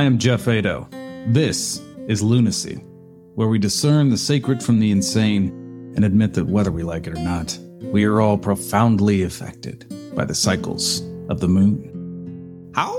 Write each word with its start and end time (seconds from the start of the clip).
I 0.00 0.04
am 0.04 0.16
Geoff 0.16 0.46
Eido. 0.46 0.90
This 1.30 1.82
is 2.08 2.22
Lunacy, 2.22 2.76
where 3.34 3.48
we 3.48 3.58
discern 3.58 4.08
the 4.08 4.16
sacred 4.16 4.62
from 4.62 4.80
the 4.80 4.90
insane 4.90 5.48
and 5.94 6.06
admit 6.06 6.32
that 6.32 6.46
whether 6.46 6.72
we 6.72 6.82
like 6.82 7.06
it 7.06 7.18
or 7.18 7.22
not, 7.22 7.58
we 7.82 8.04
are 8.06 8.22
all 8.22 8.38
profoundly 8.38 9.24
affected 9.24 9.84
by 10.16 10.24
the 10.24 10.34
cycles 10.34 11.02
of 11.28 11.40
the 11.40 11.48
moon. 11.48 12.72
How? 12.74 12.96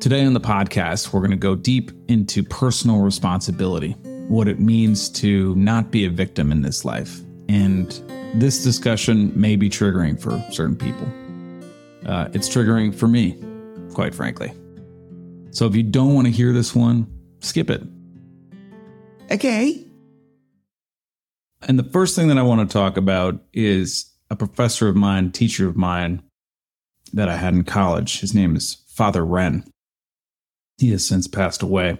Today 0.00 0.26
on 0.26 0.34
the 0.34 0.38
podcast, 0.38 1.14
we're 1.14 1.20
going 1.20 1.30
to 1.30 1.36
go 1.38 1.54
deep 1.54 1.92
into 2.08 2.42
personal 2.42 3.00
responsibility, 3.00 3.92
what 4.28 4.48
it 4.48 4.60
means 4.60 5.08
to 5.12 5.54
not 5.54 5.90
be 5.90 6.04
a 6.04 6.10
victim 6.10 6.52
in 6.52 6.60
this 6.60 6.84
life. 6.84 7.20
And 7.48 7.90
this 8.34 8.62
discussion 8.62 9.32
may 9.34 9.56
be 9.56 9.70
triggering 9.70 10.20
for 10.20 10.38
certain 10.52 10.76
people. 10.76 11.10
Uh, 12.06 12.28
it's 12.32 12.48
triggering 12.48 12.94
for 12.94 13.08
me, 13.08 13.42
quite 13.94 14.14
frankly. 14.14 14.52
So 15.50 15.66
if 15.66 15.76
you 15.76 15.82
don't 15.82 16.14
want 16.14 16.26
to 16.26 16.32
hear 16.32 16.52
this 16.52 16.74
one, 16.74 17.06
skip 17.40 17.70
it. 17.70 17.82
Okay. 19.30 19.86
And 21.62 21.78
the 21.78 21.84
first 21.84 22.16
thing 22.16 22.28
that 22.28 22.38
I 22.38 22.42
want 22.42 22.68
to 22.68 22.72
talk 22.72 22.96
about 22.96 23.40
is 23.52 24.10
a 24.30 24.36
professor 24.36 24.88
of 24.88 24.96
mine, 24.96 25.30
teacher 25.30 25.68
of 25.68 25.76
mine 25.76 26.22
that 27.12 27.28
I 27.28 27.36
had 27.36 27.54
in 27.54 27.64
college. 27.64 28.20
His 28.20 28.34
name 28.34 28.56
is 28.56 28.82
Father 28.88 29.24
Wren. 29.24 29.64
He 30.78 30.90
has 30.90 31.06
since 31.06 31.28
passed 31.28 31.62
away. 31.62 31.98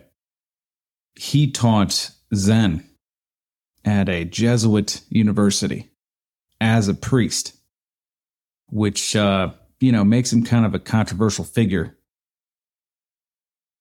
He 1.15 1.51
taught 1.51 2.11
Zen 2.35 2.89
at 3.85 4.09
a 4.09 4.25
Jesuit 4.25 5.03
university 5.11 5.91
as 6.61 6.89
a 6.89 6.95
priest, 6.95 7.55
which, 8.71 9.15
uh, 9.15 9.53
you 9.83 9.91
know, 9.91 10.05
makes 10.05 10.33
him 10.33 10.45
kind 10.45 10.65
of 10.65 10.75
a 10.75 10.79
controversial 10.79 11.45
figure. 11.45 11.97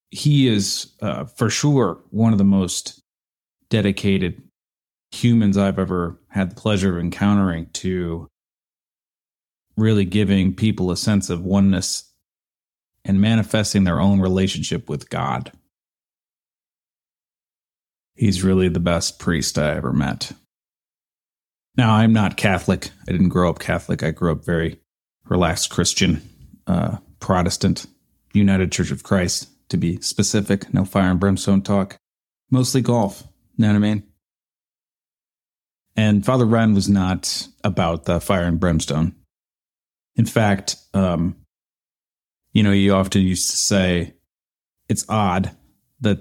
He 0.10 0.48
is, 0.48 0.94
uh, 1.02 1.26
for 1.26 1.50
sure, 1.50 2.00
one 2.10 2.32
of 2.32 2.40
the 2.40 2.44
most 2.44 3.02
dedicated 3.70 4.42
humans 5.12 5.58
I've 5.58 5.80
ever 5.80 6.20
had 6.30 6.52
the 6.52 6.56
pleasure 6.56 6.98
of 6.98 7.02
encountering 7.02 7.68
to 7.74 8.28
really 9.78 10.04
giving 10.04 10.56
people 10.56 10.92
a 10.92 10.98
sense 10.98 11.30
of 11.30 11.46
oneness 11.46 12.12
and 13.06 13.22
manifesting 13.22 13.84
their 13.84 14.00
own 14.00 14.20
relationship 14.20 14.90
with 14.90 15.10
God. 15.10 15.52
He's 18.16 18.44
really 18.44 18.70
the 18.70 18.80
best 18.80 19.20
priest 19.20 19.58
I 19.58 19.76
ever 19.76 19.94
met. 19.94 20.34
Now, 21.78 21.94
I'm 21.94 22.12
not 22.12 22.38
Catholic. 22.38 22.90
I 23.08 23.12
didn't 23.12 23.30
grow 23.30 23.50
up 23.50 23.60
Catholic. 23.60 24.04
I 24.04 24.12
grew 24.12 24.32
up 24.32 24.44
very 24.44 24.80
relaxed 25.32 25.70
Christian, 25.70 26.22
uh, 26.68 26.98
Protestant, 27.22 27.86
United 28.34 28.70
Church 28.72 28.92
of 28.92 29.02
Christ, 29.02 29.48
to 29.70 29.78
be 29.78 30.00
specific. 30.02 30.72
No 30.74 30.84
fire 30.84 31.10
and 31.10 31.20
brimstone 31.22 31.62
talk. 31.62 31.96
Mostly 32.52 32.82
golf. 32.82 33.24
You 33.56 33.64
know 33.64 33.70
what 33.70 33.76
I 33.78 33.80
mean? 33.80 34.04
And 35.96 36.26
Father 36.26 36.46
Ryan 36.46 36.74
was 36.74 36.90
not 36.90 37.48
about 37.64 38.04
the 38.04 38.20
fire 38.20 38.44
and 38.44 38.60
brimstone. 38.60 39.16
In 40.18 40.26
fact, 40.26 40.76
um, 40.94 41.38
you 42.52 42.62
know, 42.62 42.72
you 42.72 42.94
often 42.94 43.22
used 43.22 43.50
to 43.52 43.56
say 43.56 44.14
it's 44.90 45.06
odd 45.08 45.56
that 46.02 46.20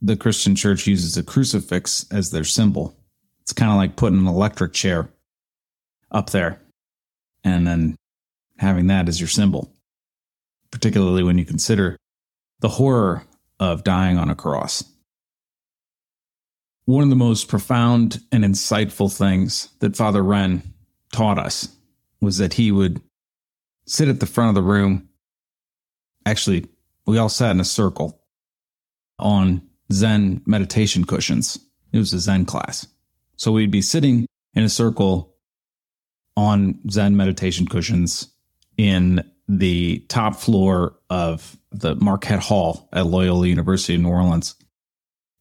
the 0.00 0.16
Christian 0.16 0.54
church 0.54 0.86
uses 0.86 1.16
a 1.16 1.24
crucifix 1.24 2.06
as 2.12 2.30
their 2.30 2.44
symbol. 2.44 2.96
It's 3.40 3.52
kind 3.52 3.72
of 3.72 3.76
like 3.76 3.96
putting 3.96 4.20
an 4.20 4.28
electric 4.28 4.72
chair 4.72 5.08
up 6.12 6.30
there 6.30 6.60
and 7.42 7.66
then 7.66 7.96
having 8.58 8.86
that 8.88 9.08
as 9.08 9.20
your 9.20 9.28
symbol, 9.28 9.72
particularly 10.70 11.22
when 11.22 11.38
you 11.38 11.44
consider 11.44 11.96
the 12.60 12.68
horror 12.68 13.24
of 13.60 13.84
dying 13.84 14.18
on 14.18 14.30
a 14.30 14.34
cross. 14.34 14.84
One 16.84 17.02
of 17.02 17.10
the 17.10 17.16
most 17.16 17.48
profound 17.48 18.20
and 18.30 18.44
insightful 18.44 19.14
things 19.14 19.68
that 19.80 19.96
Father 19.96 20.22
Wren 20.22 20.62
taught 21.12 21.38
us 21.38 21.68
was 22.20 22.38
that 22.38 22.54
he 22.54 22.70
would 22.70 23.00
sit 23.86 24.08
at 24.08 24.20
the 24.20 24.26
front 24.26 24.50
of 24.50 24.54
the 24.54 24.62
room 24.62 25.08
actually, 26.26 26.66
we 27.06 27.16
all 27.16 27.28
sat 27.30 27.52
in 27.52 27.60
a 27.60 27.64
circle 27.64 28.20
on 29.18 29.62
Zen 29.92 30.42
meditation 30.44 31.04
cushions. 31.04 31.58
It 31.92 31.98
was 31.98 32.12
a 32.12 32.18
Zen 32.18 32.44
class. 32.44 32.86
So 33.36 33.52
we'd 33.52 33.70
be 33.70 33.80
sitting 33.80 34.26
in 34.54 34.64
a 34.64 34.68
circle 34.68 35.34
on 36.36 36.80
Zen 36.90 37.16
meditation 37.16 37.66
cushions 37.66 38.34
in 38.76 39.28
the 39.48 40.00
top 40.08 40.36
floor 40.36 40.96
of 41.08 41.56
the 41.70 41.94
Marquette 41.96 42.40
Hall 42.40 42.88
at 42.92 43.06
Loyola 43.06 43.46
University 43.46 43.94
in 43.94 44.02
New 44.02 44.10
Orleans. 44.10 44.54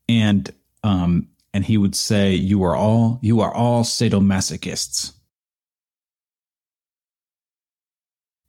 And 0.08 0.54
um, 0.84 1.30
and 1.54 1.66
he 1.66 1.78
would 1.78 1.96
say, 1.96 2.34
You 2.34 2.64
are 2.64 2.76
all 2.76 3.20
you 3.22 3.42
are 3.42 3.54
all 3.54 3.84
sadomasochists. 3.84 5.14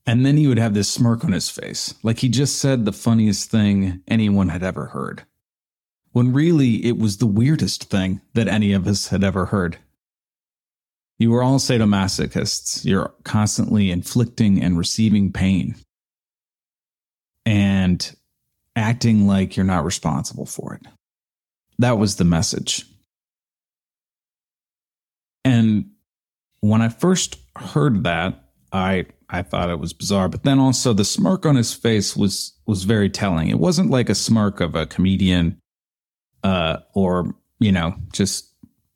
And 0.08 0.24
then 0.24 0.36
he 0.36 0.46
would 0.46 0.58
have 0.58 0.74
this 0.74 0.88
smirk 0.88 1.24
on 1.24 1.32
his 1.32 1.50
face, 1.50 1.94
like 2.04 2.20
he 2.20 2.28
just 2.28 2.58
said 2.58 2.84
the 2.84 2.92
funniest 2.92 3.50
thing 3.50 4.02
anyone 4.06 4.50
had 4.50 4.62
ever 4.62 4.86
heard. 4.86 5.24
When 6.12 6.32
really 6.32 6.84
it 6.84 6.96
was 6.96 7.16
the 7.16 7.26
weirdest 7.26 7.90
thing 7.90 8.20
that 8.34 8.48
any 8.48 8.72
of 8.72 8.86
us 8.86 9.08
had 9.08 9.24
ever 9.24 9.46
heard. 9.46 9.78
You 11.18 11.34
are 11.34 11.42
all 11.42 11.58
sadomasochists. 11.58 12.84
You're 12.84 13.14
constantly 13.24 13.90
inflicting 13.90 14.62
and 14.62 14.76
receiving 14.76 15.32
pain 15.32 15.76
and 17.46 18.14
acting 18.74 19.26
like 19.26 19.56
you're 19.56 19.64
not 19.64 19.84
responsible 19.84 20.46
for 20.46 20.74
it. 20.74 20.86
That 21.78 21.98
was 21.98 22.16
the 22.16 22.24
message. 22.24 22.84
And 25.44 25.90
when 26.60 26.82
I 26.82 26.88
first 26.88 27.38
heard 27.56 28.04
that, 28.04 28.50
I 28.72 29.06
I 29.28 29.42
thought 29.42 29.70
it 29.70 29.78
was 29.78 29.92
bizarre. 29.92 30.28
But 30.28 30.42
then 30.42 30.58
also 30.58 30.92
the 30.92 31.04
smirk 31.04 31.46
on 31.46 31.56
his 31.56 31.72
face 31.72 32.16
was 32.16 32.52
was 32.66 32.84
very 32.84 33.08
telling. 33.08 33.48
It 33.48 33.58
wasn't 33.58 33.90
like 33.90 34.08
a 34.08 34.14
smirk 34.14 34.60
of 34.60 34.74
a 34.74 34.86
comedian 34.86 35.58
uh, 36.42 36.78
or, 36.94 37.34
you 37.58 37.72
know, 37.72 37.94
just 38.12 38.52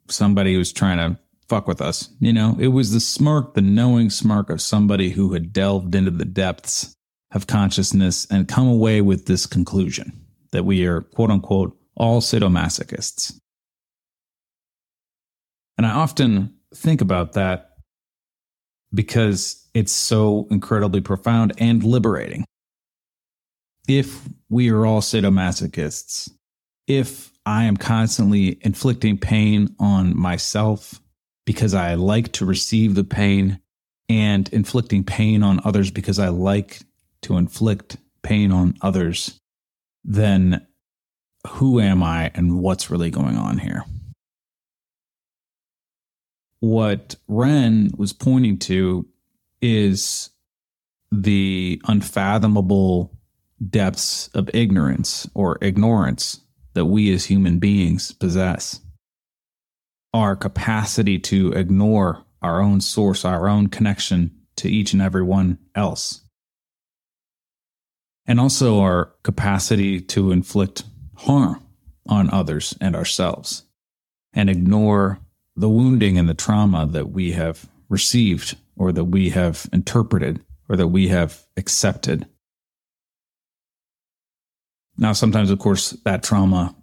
somebody 0.08 0.54
who's 0.54 0.72
trying 0.72 0.98
to 0.98 1.20
fuck 1.50 1.66
with 1.66 1.82
us. 1.82 2.08
You 2.20 2.32
know, 2.32 2.56
it 2.60 2.68
was 2.68 2.92
the 2.92 3.00
smirk, 3.00 3.54
the 3.54 3.60
knowing 3.60 4.08
smirk 4.08 4.48
of 4.50 4.62
somebody 4.62 5.10
who 5.10 5.32
had 5.32 5.52
delved 5.52 5.96
into 5.96 6.12
the 6.12 6.24
depths 6.24 6.94
of 7.32 7.48
consciousness 7.48 8.26
and 8.30 8.48
come 8.48 8.68
away 8.68 9.00
with 9.00 9.26
this 9.26 9.46
conclusion 9.46 10.24
that 10.52 10.64
we 10.64 10.86
are 10.86 11.00
quote 11.00 11.30
unquote 11.30 11.76
all 11.96 12.20
sadomasochists. 12.20 13.36
And 15.76 15.86
I 15.86 15.90
often 15.90 16.54
think 16.72 17.00
about 17.00 17.32
that 17.32 17.70
because 18.94 19.68
it's 19.74 19.92
so 19.92 20.46
incredibly 20.50 21.00
profound 21.00 21.52
and 21.58 21.82
liberating. 21.82 22.44
If 23.88 24.28
we 24.48 24.70
are 24.70 24.86
all 24.86 25.00
sadomasochists, 25.00 26.30
if 26.86 27.32
I 27.44 27.64
am 27.64 27.76
constantly 27.76 28.58
inflicting 28.62 29.18
pain 29.18 29.74
on 29.80 30.16
myself 30.16 31.00
because 31.46 31.74
I 31.74 31.94
like 31.94 32.32
to 32.32 32.44
receive 32.44 32.94
the 32.94 33.04
pain 33.04 33.60
and 34.08 34.48
inflicting 34.52 35.04
pain 35.04 35.42
on 35.42 35.60
others 35.64 35.90
because 35.90 36.18
I 36.18 36.28
like 36.28 36.80
to 37.22 37.36
inflict 37.36 37.96
pain 38.22 38.52
on 38.52 38.76
others, 38.82 39.40
then 40.04 40.66
who 41.46 41.80
am 41.80 42.02
I 42.02 42.30
and 42.34 42.60
what's 42.60 42.90
really 42.90 43.10
going 43.10 43.36
on 43.36 43.58
here? 43.58 43.84
what 46.60 47.16
Wren 47.26 47.90
was 47.96 48.12
pointing 48.12 48.58
to 48.58 49.06
is 49.60 50.30
the 51.10 51.80
unfathomable 51.86 53.18
depths 53.68 54.28
of 54.28 54.48
ignorance 54.54 55.28
or 55.34 55.58
ignorance 55.60 56.40
that 56.74 56.84
we 56.84 57.12
as 57.12 57.24
human 57.24 57.58
beings 57.58 58.12
possess. 58.12 58.80
Our 60.12 60.36
capacity 60.36 61.18
to 61.20 61.52
ignore 61.52 62.24
our 62.42 62.60
own 62.60 62.80
source, 62.80 63.24
our 63.24 63.48
own 63.48 63.68
connection 63.68 64.32
to 64.56 64.68
each 64.68 64.92
and 64.92 65.02
every 65.02 65.22
one 65.22 65.58
else. 65.74 66.22
And 68.26 68.40
also 68.40 68.80
our 68.80 69.14
capacity 69.22 70.00
to 70.00 70.32
inflict 70.32 70.84
harm 71.16 71.64
on 72.08 72.30
others 72.30 72.76
and 72.80 72.96
ourselves 72.96 73.64
and 74.32 74.48
ignore 74.48 75.20
the 75.56 75.68
wounding 75.68 76.18
and 76.18 76.28
the 76.28 76.34
trauma 76.34 76.86
that 76.86 77.10
we 77.10 77.32
have 77.32 77.68
received 77.88 78.56
or 78.76 78.92
that 78.92 79.04
we 79.04 79.30
have 79.30 79.68
interpreted 79.72 80.40
or 80.68 80.76
that 80.76 80.88
we 80.88 81.08
have 81.08 81.46
accepted. 81.56 82.26
Now, 84.96 85.12
sometimes, 85.12 85.50
of 85.50 85.58
course, 85.58 85.90
that 86.04 86.22
trauma 86.22 86.74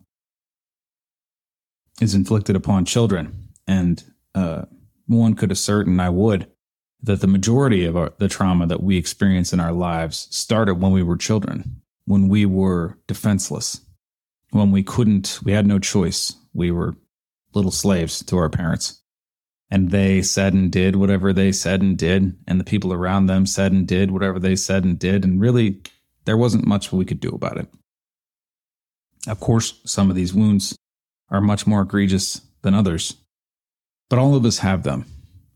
is 2.02 2.14
inflicted 2.14 2.56
upon 2.56 2.86
children. 2.86 3.50
And 3.68 4.04
uh, 4.36 4.66
one 5.08 5.34
could 5.36 5.52
assert, 5.52 5.88
and 5.88 6.02
I 6.02 6.10
would, 6.10 6.48
that 7.02 7.22
the 7.22 7.28
majority 7.28 7.86
of 7.86 7.96
our, 7.96 8.14
the 8.18 8.28
trauma 8.28 8.68
that 8.68 8.84
we 8.84 8.98
experience 8.98 9.54
in 9.54 9.60
our 9.60 9.72
lives 9.72 10.28
started 10.32 10.76
when 10.76 10.92
we 10.92 11.04
were 11.04 11.18
children, 11.18 11.82
when 12.06 12.28
we 12.28 12.46
were 12.46 12.98
defenseless, 13.08 13.82
when 14.52 14.72
we 14.72 14.84
couldn't, 14.84 15.40
we 15.44 15.52
had 15.52 15.68
no 15.68 15.80
choice. 15.80 16.34
We 16.54 16.72
were 16.72 16.96
little 17.54 17.72
slaves 17.72 18.24
to 18.26 18.38
our 18.38 18.50
parents. 18.50 19.02
And 19.70 19.92
they 19.92 20.22
said 20.22 20.54
and 20.54 20.72
did 20.72 20.96
whatever 20.96 21.34
they 21.34 21.52
said 21.52 21.82
and 21.82 21.98
did. 21.98 22.38
And 22.48 22.60
the 22.60 22.64
people 22.64 22.94
around 22.94 23.26
them 23.26 23.46
said 23.46 23.74
and 23.74 23.86
did 23.86 24.12
whatever 24.12 24.40
they 24.40 24.56
said 24.56 24.86
and 24.86 24.98
did. 24.98 25.26
And 25.26 25.42
really, 25.42 25.82
there 26.24 26.38
wasn't 26.38 26.66
much 26.66 26.92
we 26.94 27.06
could 27.06 27.20
do 27.20 27.30
about 27.30 27.58
it. 27.58 27.68
Of 29.28 29.42
course, 29.42 29.82
some 29.86 30.10
of 30.10 30.16
these 30.16 30.34
wounds 30.34 30.78
are 31.30 31.42
much 31.42 31.68
more 31.68 31.82
egregious 31.82 32.42
than 32.62 32.74
others, 32.74 33.16
but 34.10 34.20
all 34.20 34.36
of 34.36 34.46
us 34.46 34.60
have 34.60 34.84
them 34.84 35.06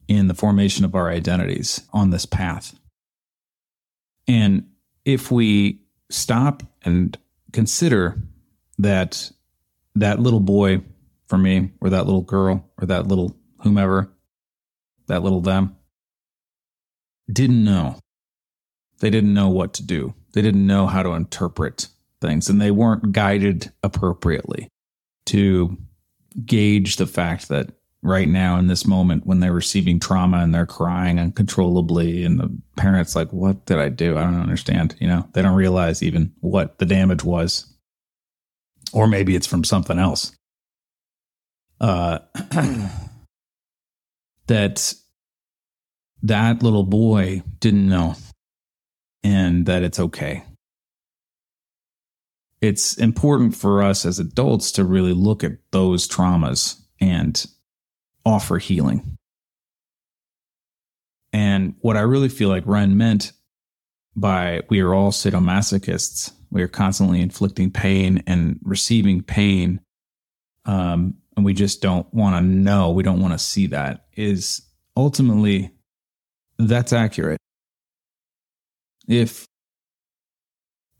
in 0.07 0.27
the 0.27 0.33
formation 0.33 0.83
of 0.83 0.95
our 0.95 1.09
identities 1.09 1.87
on 1.93 2.09
this 2.09 2.25
path. 2.25 2.75
And 4.27 4.67
if 5.05 5.31
we 5.31 5.81
stop 6.09 6.63
and 6.83 7.17
consider 7.53 8.21
that 8.77 9.31
that 9.95 10.19
little 10.19 10.39
boy 10.39 10.81
for 11.27 11.37
me, 11.37 11.71
or 11.79 11.89
that 11.89 12.05
little 12.05 12.21
girl, 12.21 12.69
or 12.77 12.85
that 12.87 13.07
little 13.07 13.37
whomever, 13.61 14.11
that 15.07 15.23
little 15.23 15.39
them, 15.39 15.75
didn't 17.31 17.63
know. 17.63 17.97
They 18.99 19.09
didn't 19.09 19.33
know 19.33 19.49
what 19.49 19.73
to 19.75 19.83
do. 19.83 20.13
They 20.33 20.41
didn't 20.41 20.67
know 20.67 20.87
how 20.87 21.03
to 21.03 21.11
interpret 21.11 21.87
things, 22.19 22.49
and 22.49 22.61
they 22.61 22.71
weren't 22.71 23.13
guided 23.13 23.71
appropriately 23.81 24.67
to 25.31 25.77
gauge 26.45 26.97
the 26.97 27.07
fact 27.07 27.47
that 27.47 27.71
right 28.03 28.27
now 28.27 28.57
in 28.57 28.67
this 28.67 28.85
moment 28.85 29.25
when 29.25 29.39
they're 29.39 29.53
receiving 29.53 29.99
trauma 29.99 30.39
and 30.39 30.53
they're 30.53 30.65
crying 30.65 31.19
uncontrollably 31.19 32.25
and 32.25 32.39
the 32.39 32.49
parents 32.75 33.15
like 33.15 33.31
what 33.31 33.65
did 33.65 33.77
i 33.77 33.89
do? 33.89 34.17
I 34.17 34.23
don't 34.23 34.41
understand 34.41 34.95
you 34.99 35.07
know? 35.07 35.27
They 35.33 35.41
don't 35.41 35.55
realize 35.55 36.03
even 36.03 36.33
what 36.39 36.79
the 36.79 36.85
damage 36.85 37.23
was. 37.23 37.67
Or 38.93 39.07
maybe 39.07 39.35
it's 39.35 39.47
from 39.47 39.63
something 39.63 39.97
else. 39.97 40.35
Uh 41.79 42.19
that 44.47 44.93
that 46.23 46.63
little 46.63 46.83
boy 46.83 47.41
didn't 47.59 47.87
know 47.87 48.15
and 49.23 49.65
that 49.67 49.83
it's 49.83 49.99
okay 49.99 50.43
it's 52.61 52.95
important 52.97 53.55
for 53.55 53.81
us 53.81 54.05
as 54.05 54.19
adults 54.19 54.71
to 54.73 54.85
really 54.85 55.13
look 55.13 55.43
at 55.43 55.53
those 55.71 56.07
traumas 56.07 56.79
and 56.99 57.45
offer 58.23 58.59
healing. 58.59 59.17
And 61.33 61.75
what 61.79 61.97
I 61.97 62.01
really 62.01 62.29
feel 62.29 62.49
like 62.49 62.63
Ren 62.65 62.97
meant 62.97 63.31
by 64.15 64.61
we 64.69 64.81
are 64.81 64.93
all 64.93 65.11
sadomasochists, 65.11 66.31
we 66.51 66.61
are 66.61 66.67
constantly 66.67 67.21
inflicting 67.21 67.71
pain 67.71 68.23
and 68.27 68.59
receiving 68.63 69.23
pain. 69.23 69.79
Um, 70.65 71.15
and 71.35 71.45
we 71.45 71.53
just 71.53 71.81
don't 71.81 72.13
want 72.13 72.35
to 72.35 72.41
know, 72.41 72.91
we 72.91 73.03
don't 73.03 73.21
want 73.21 73.33
to 73.33 73.39
see 73.39 73.67
that, 73.67 74.05
is 74.15 74.61
ultimately 74.95 75.71
that's 76.59 76.93
accurate. 76.93 77.39
If 79.07 79.47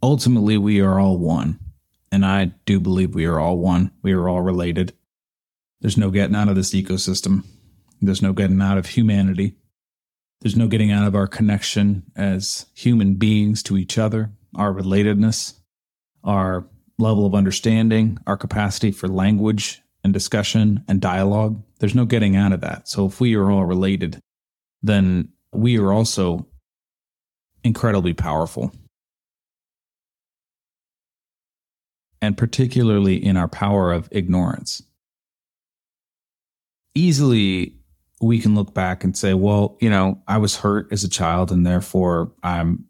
ultimately 0.01 0.57
we 0.57 0.81
are 0.81 0.99
all 0.99 1.17
one, 1.17 1.59
and 2.11 2.25
I 2.25 2.45
do 2.65 2.79
believe 2.79 3.15
we 3.15 3.25
are 3.25 3.39
all 3.39 3.57
one, 3.57 3.91
we 4.01 4.13
are 4.13 4.27
all 4.27 4.41
related. 4.41 4.93
There's 5.81 5.97
no 5.97 6.11
getting 6.11 6.35
out 6.35 6.49
of 6.49 6.55
this 6.55 6.73
ecosystem. 6.73 7.43
There's 8.01 8.21
no 8.21 8.33
getting 8.33 8.61
out 8.61 8.77
of 8.77 8.87
humanity. 8.87 9.55
There's 10.41 10.55
no 10.55 10.67
getting 10.67 10.91
out 10.91 11.07
of 11.07 11.15
our 11.15 11.27
connection 11.27 12.03
as 12.15 12.65
human 12.73 13.15
beings 13.15 13.61
to 13.63 13.77
each 13.77 13.97
other, 13.97 14.31
our 14.55 14.73
relatedness, 14.73 15.53
our 16.23 16.65
level 16.97 17.25
of 17.25 17.35
understanding, 17.35 18.17
our 18.25 18.37
capacity 18.37 18.91
for 18.91 19.07
language 19.07 19.81
and 20.03 20.13
discussion 20.13 20.83
and 20.87 20.99
dialogue. 20.99 21.61
There's 21.79 21.95
no 21.95 22.05
getting 22.05 22.35
out 22.35 22.53
of 22.53 22.61
that. 22.61 22.87
So 22.87 23.05
if 23.05 23.19
we 23.19 23.35
are 23.35 23.51
all 23.51 23.65
related, 23.65 24.19
then 24.81 25.29
we 25.51 25.77
are 25.77 25.91
also 25.91 26.47
incredibly 27.63 28.13
powerful. 28.13 28.73
And 32.21 32.37
particularly 32.37 33.15
in 33.15 33.35
our 33.35 33.47
power 33.47 33.91
of 33.91 34.07
ignorance 34.11 34.83
easily 36.95 37.75
we 38.21 38.39
can 38.39 38.53
look 38.53 38.73
back 38.73 39.03
and 39.03 39.17
say, 39.17 39.33
well, 39.33 39.77
you 39.81 39.89
know, 39.89 40.21
I 40.27 40.37
was 40.37 40.57
hurt 40.57 40.91
as 40.91 41.03
a 41.03 41.09
child 41.09 41.51
and 41.51 41.65
therefore 41.65 42.31
I'm 42.43 42.85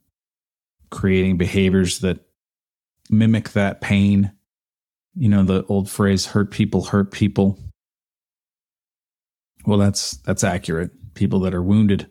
creating 0.89 1.37
behaviors 1.37 1.99
that 1.99 2.19
mimic 3.09 3.51
that 3.51 3.79
pain. 3.79 4.33
You 5.15 5.29
know, 5.29 5.43
the 5.43 5.65
old 5.67 5.89
phrase 5.89 6.25
hurt 6.25 6.51
people 6.51 6.83
hurt 6.83 7.11
people. 7.11 7.57
Well, 9.65 9.77
that's 9.77 10.17
that's 10.17 10.43
accurate. 10.43 10.91
People 11.13 11.39
that 11.41 11.53
are 11.53 11.63
wounded 11.63 12.09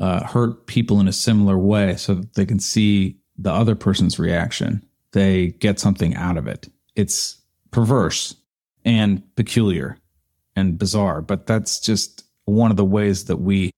uh, 0.00 0.24
hurt 0.24 0.66
people 0.66 1.00
in 1.00 1.08
a 1.08 1.12
similar 1.12 1.58
way 1.58 1.96
so 1.96 2.14
that 2.14 2.34
they 2.34 2.46
can 2.46 2.60
see 2.60 3.18
the 3.36 3.52
other 3.52 3.74
person's 3.74 4.18
reaction. 4.18 4.86
They 5.12 5.48
get 5.48 5.80
something 5.80 6.14
out 6.14 6.36
of 6.36 6.46
it. 6.46 6.68
It's 6.94 7.40
perverse 7.70 8.36
and 8.84 9.22
peculiar 9.36 9.98
and 10.56 10.78
bizarre, 10.78 11.22
but 11.22 11.46
that's 11.46 11.80
just 11.80 12.24
one 12.44 12.70
of 12.70 12.76
the 12.76 12.84
ways 12.84 13.26
that 13.26 13.36
we 13.36 13.70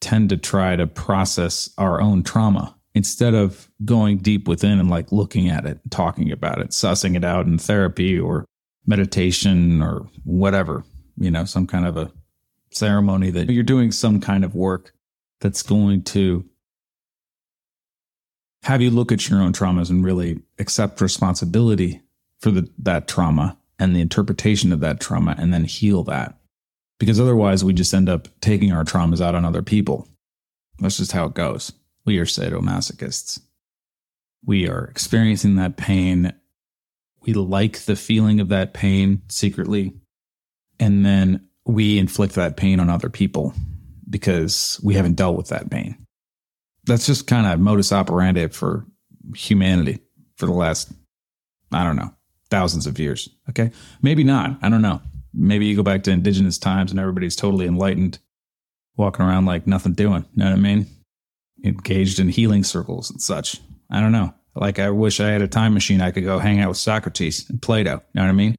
tend 0.00 0.30
to 0.30 0.36
try 0.36 0.76
to 0.76 0.86
process 0.86 1.70
our 1.78 2.00
own 2.00 2.22
trauma 2.22 2.74
instead 2.94 3.34
of 3.34 3.70
going 3.84 4.18
deep 4.18 4.48
within 4.48 4.80
and 4.80 4.90
like 4.90 5.12
looking 5.12 5.48
at 5.48 5.64
it, 5.64 5.78
talking 5.90 6.32
about 6.32 6.60
it, 6.60 6.70
sussing 6.70 7.16
it 7.16 7.24
out 7.24 7.46
in 7.46 7.58
therapy 7.58 8.18
or 8.18 8.44
meditation 8.86 9.82
or 9.82 10.06
whatever, 10.24 10.84
you 11.16 11.30
know, 11.30 11.44
some 11.44 11.66
kind 11.66 11.86
of 11.86 11.96
a 11.96 12.10
ceremony 12.72 13.30
that 13.30 13.50
you're 13.50 13.62
doing 13.62 13.92
some 13.92 14.20
kind 14.20 14.44
of 14.44 14.54
work 14.54 14.92
that's 15.40 15.62
going 15.62 16.02
to 16.02 16.44
have 18.62 18.82
you 18.82 18.90
look 18.90 19.10
at 19.12 19.28
your 19.28 19.40
own 19.40 19.52
traumas 19.52 19.90
and 19.90 20.04
really 20.04 20.40
accept 20.58 21.00
responsibility 21.00 22.02
for 22.40 22.50
the, 22.50 22.68
that 22.78 23.08
trauma 23.08 23.56
and 23.78 23.96
the 23.96 24.00
interpretation 24.00 24.72
of 24.72 24.80
that 24.80 25.00
trauma 25.00 25.34
and 25.38 25.52
then 25.52 25.64
heal 25.64 26.04
that. 26.04 26.38
Because 26.98 27.18
otherwise, 27.18 27.64
we 27.64 27.72
just 27.72 27.94
end 27.94 28.10
up 28.10 28.28
taking 28.40 28.72
our 28.72 28.84
traumas 28.84 29.22
out 29.22 29.34
on 29.34 29.44
other 29.44 29.62
people. 29.62 30.06
That's 30.78 30.98
just 30.98 31.12
how 31.12 31.26
it 31.26 31.34
goes. 31.34 31.72
We 32.04 32.18
are 32.18 32.26
sadomasochists. 32.26 33.40
We 34.44 34.68
are 34.68 34.84
experiencing 34.84 35.56
that 35.56 35.76
pain. 35.78 36.34
We 37.22 37.32
like 37.32 37.80
the 37.80 37.96
feeling 37.96 38.40
of 38.40 38.48
that 38.48 38.74
pain 38.74 39.22
secretly. 39.28 39.94
And 40.78 41.04
then 41.04 41.48
we 41.64 41.98
inflict 41.98 42.34
that 42.34 42.56
pain 42.56 42.80
on 42.80 42.90
other 42.90 43.10
people 43.10 43.54
because 44.08 44.80
we 44.82 44.94
haven't 44.94 45.16
dealt 45.16 45.36
with 45.36 45.48
that 45.48 45.70
pain. 45.70 46.06
That's 46.84 47.06
just 47.06 47.26
kind 47.26 47.46
of 47.46 47.60
modus 47.60 47.92
operandi 47.92 48.48
for 48.48 48.86
humanity 49.34 50.00
for 50.36 50.46
the 50.46 50.52
last, 50.52 50.92
I 51.72 51.84
don't 51.84 51.96
know, 51.96 52.14
thousands 52.50 52.86
of 52.86 52.98
years. 52.98 53.28
Okay. 53.48 53.70
Maybe 54.02 54.24
not. 54.24 54.58
I 54.62 54.68
don't 54.68 54.82
know. 54.82 55.00
Maybe 55.32 55.66
you 55.66 55.76
go 55.76 55.82
back 55.82 56.02
to 56.04 56.10
indigenous 56.10 56.58
times 56.58 56.90
and 56.90 56.98
everybody's 56.98 57.36
totally 57.36 57.66
enlightened, 57.66 58.18
walking 58.96 59.24
around 59.24 59.46
like 59.46 59.66
nothing 59.66 59.92
doing. 59.92 60.24
You 60.34 60.44
know 60.44 60.50
what 60.50 60.58
I 60.58 60.60
mean? 60.60 60.86
Engaged 61.64 62.18
in 62.18 62.28
healing 62.28 62.64
circles 62.64 63.10
and 63.10 63.20
such. 63.20 63.60
I 63.90 64.00
don't 64.00 64.12
know. 64.12 64.34
Like 64.56 64.78
I 64.78 64.90
wish 64.90 65.20
I 65.20 65.28
had 65.28 65.42
a 65.42 65.48
time 65.48 65.74
machine 65.74 66.00
I 66.00 66.10
could 66.10 66.24
go 66.24 66.38
hang 66.38 66.60
out 66.60 66.68
with 66.68 66.78
Socrates 66.78 67.48
and 67.48 67.62
Plato. 67.62 67.90
You 67.90 67.96
know 68.14 68.22
what 68.22 68.28
I 68.28 68.32
mean? 68.32 68.56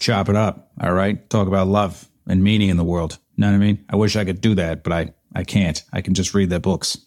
Chop 0.00 0.28
it 0.28 0.36
up. 0.36 0.72
All 0.80 0.92
right. 0.92 1.28
Talk 1.30 1.46
about 1.46 1.68
love 1.68 2.08
and 2.26 2.42
meaning 2.42 2.68
in 2.68 2.76
the 2.76 2.84
world. 2.84 3.18
You 3.36 3.42
know 3.42 3.48
what 3.48 3.56
I 3.56 3.58
mean? 3.58 3.84
I 3.88 3.96
wish 3.96 4.16
I 4.16 4.24
could 4.24 4.40
do 4.40 4.54
that, 4.56 4.82
but 4.82 4.92
I, 4.92 5.14
I 5.34 5.44
can't. 5.44 5.82
I 5.92 6.00
can 6.00 6.14
just 6.14 6.34
read 6.34 6.50
their 6.50 6.58
books. 6.58 6.98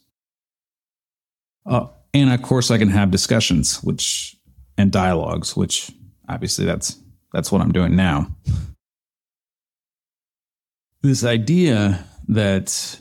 Oh, 1.66 1.94
and 2.14 2.32
of 2.32 2.42
course 2.42 2.72
I 2.72 2.78
can 2.78 2.90
have 2.90 3.12
discussions, 3.12 3.82
which 3.84 4.36
and 4.78 4.92
dialogues, 4.92 5.56
which 5.56 5.92
obviously 6.28 6.66
that's 6.66 6.98
that's 7.34 7.52
what 7.52 7.62
I'm 7.62 7.72
doing 7.72 7.96
now. 7.96 8.36
This 11.02 11.24
idea 11.24 12.06
that 12.28 13.00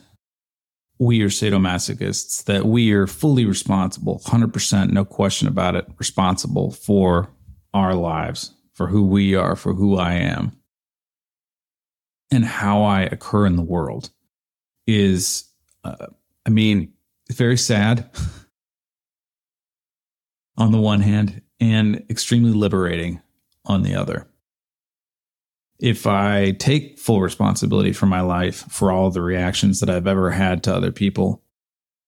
we 0.98 1.22
are 1.22 1.28
sadomasochists, 1.28 2.44
that 2.44 2.66
we 2.66 2.92
are 2.92 3.06
fully 3.06 3.46
responsible, 3.46 4.20
100%, 4.26 4.90
no 4.90 5.04
question 5.04 5.48
about 5.48 5.74
it, 5.74 5.86
responsible 5.98 6.70
for 6.70 7.30
our 7.72 7.94
lives, 7.94 8.54
for 8.74 8.86
who 8.86 9.06
we 9.06 9.34
are, 9.34 9.56
for 9.56 9.72
who 9.72 9.96
I 9.96 10.12
am, 10.14 10.52
and 12.30 12.44
how 12.44 12.82
I 12.82 13.02
occur 13.02 13.46
in 13.46 13.56
the 13.56 13.62
world 13.62 14.10
is, 14.86 15.44
uh, 15.84 16.06
I 16.46 16.50
mean, 16.50 16.92
very 17.30 17.56
sad 17.56 18.10
on 20.56 20.72
the 20.72 20.80
one 20.80 21.00
hand 21.00 21.42
and 21.60 22.04
extremely 22.10 22.52
liberating 22.52 23.20
on 23.64 23.82
the 23.82 23.94
other. 23.94 24.26
if 25.80 26.06
I 26.06 26.52
take 26.52 26.98
full 26.98 27.20
responsibility 27.22 27.92
for 27.92 28.06
my 28.06 28.20
life, 28.20 28.66
for 28.70 28.92
all 28.92 29.10
the 29.10 29.22
reactions 29.22 29.80
that 29.80 29.88
I've 29.88 30.06
ever 30.06 30.30
had 30.30 30.62
to 30.64 30.74
other 30.74 30.92
people, 30.92 31.42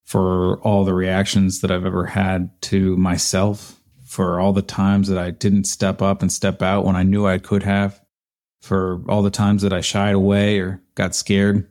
for 0.05 0.61
all 0.61 0.85
the 0.85 0.95
reactions 0.95 1.61
that 1.61 1.71
I've 1.71 1.87
ever 1.87 2.05
had 2.07 2.51
to 2.63 2.97
myself, 2.97 3.81
for 4.05 4.39
all 4.39 4.53
the 4.53 4.61
times 4.63 5.09
that 5.09 5.17
I 5.17 5.31
didn't 5.31 5.65
step 5.65 6.03
up 6.03 6.21
and 6.21 6.31
step 6.31 6.61
out 6.61 6.85
when 6.85 6.97
I 6.97 7.03
knew 7.03 7.27
I 7.27 7.39
could 7.39 7.63
have, 7.63 8.01
for 8.61 9.03
all 9.09 9.23
the 9.23 9.31
times 9.31 9.63
that 9.63 9.73
I 9.73 9.81
shied 9.81 10.15
away 10.15 10.59
or 10.59 10.83
got 10.95 11.15
scared. 11.15 11.67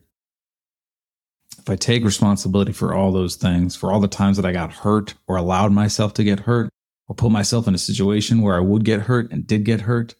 If 1.62 1.70
I 1.70 1.75
take 1.75 2.03
responsibility 2.03 2.72
for 2.72 2.96
all 2.96 3.12
those 3.12 3.36
things, 3.36 3.75
for 3.75 3.91
all 3.91 4.00
the 4.00 4.08
times 4.08 4.38
that 4.38 4.46
I 4.48 4.51
got 4.51 4.74
hurt 4.74 5.13
or 5.27 5.36
allowed 5.38 5.72
myself 5.72 6.13
to 6.15 6.24
get 6.24 6.41
hurt, 6.41 6.72
or 7.08 7.13
put 7.13 7.32
myself 7.32 7.68
in 7.68 7.75
a 7.75 7.80
situation 7.80 8.41
where 8.41 8.56
I 8.56 8.62
would 8.62 8.84
get 8.84 9.01
hurt 9.01 9.32
and 9.32 9.46
did 9.46 9.63
get 9.63 9.82
hurt, 9.82 10.15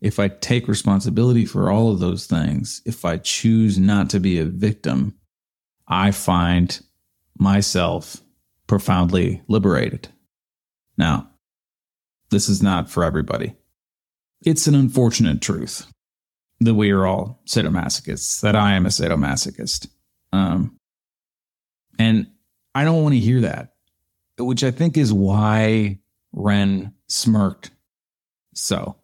if 0.00 0.18
I 0.18 0.28
take 0.28 0.68
responsibility 0.68 1.44
for 1.44 1.70
all 1.70 1.92
of 1.92 1.98
those 1.98 2.26
things, 2.26 2.80
if 2.86 3.04
I 3.04 3.18
choose 3.18 3.78
not 3.78 4.08
to 4.10 4.20
be 4.20 4.38
a 4.38 4.46
victim, 4.46 5.14
I 5.86 6.10
find 6.10 6.80
myself 7.38 8.22
profoundly 8.66 9.42
liberated. 9.48 10.08
Now, 10.96 11.28
this 12.30 12.48
is 12.48 12.62
not 12.62 12.88
for 12.88 13.04
everybody. 13.04 13.56
It's 14.44 14.66
an 14.66 14.74
unfortunate 14.74 15.42
truth 15.42 15.86
that 16.60 16.74
we 16.74 16.92
are 16.92 17.06
all 17.06 17.42
sadomasochists, 17.46 18.40
that 18.40 18.56
I 18.56 18.72
am 18.72 18.86
a 18.86 18.90
sadomasochist. 18.90 19.88
Um, 20.32 20.78
and 21.98 22.26
I 22.74 22.84
don't 22.84 23.02
want 23.02 23.14
to 23.14 23.20
hear 23.20 23.42
that, 23.42 23.74
which 24.38 24.64
I 24.64 24.70
think 24.70 24.96
is 24.96 25.12
why 25.12 25.98
Ren 26.32 26.94
smirked 27.08 27.70
so 28.54 28.96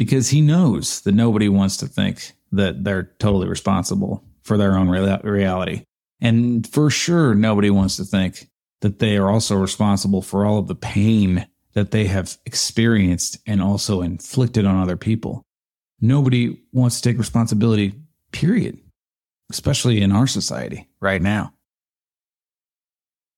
because 0.00 0.30
he 0.30 0.40
knows 0.40 1.02
that 1.02 1.12
nobody 1.12 1.46
wants 1.46 1.76
to 1.76 1.86
think 1.86 2.32
that 2.52 2.84
they're 2.84 3.12
totally 3.18 3.46
responsible 3.46 4.24
for 4.42 4.56
their 4.56 4.74
own 4.74 4.88
reality. 4.88 5.82
And 6.22 6.66
for 6.66 6.88
sure, 6.88 7.34
nobody 7.34 7.68
wants 7.68 7.96
to 7.96 8.04
think 8.04 8.48
that 8.80 8.98
they 8.98 9.18
are 9.18 9.28
also 9.28 9.56
responsible 9.56 10.22
for 10.22 10.46
all 10.46 10.58
of 10.58 10.68
the 10.68 10.74
pain 10.74 11.46
that 11.74 11.90
they 11.90 12.06
have 12.06 12.38
experienced 12.46 13.38
and 13.46 13.60
also 13.62 14.00
inflicted 14.00 14.64
on 14.64 14.80
other 14.80 14.96
people. 14.96 15.42
Nobody 16.00 16.58
wants 16.72 17.00
to 17.00 17.10
take 17.10 17.18
responsibility, 17.18 17.92
period, 18.32 18.78
especially 19.50 20.00
in 20.00 20.12
our 20.12 20.26
society 20.26 20.88
right 21.00 21.20
now. 21.20 21.52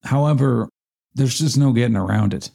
However, 0.05 0.69
there's 1.15 1.39
just 1.39 1.59
no 1.59 1.73
getting 1.73 1.97
around 1.97 2.35
it. 2.35 2.51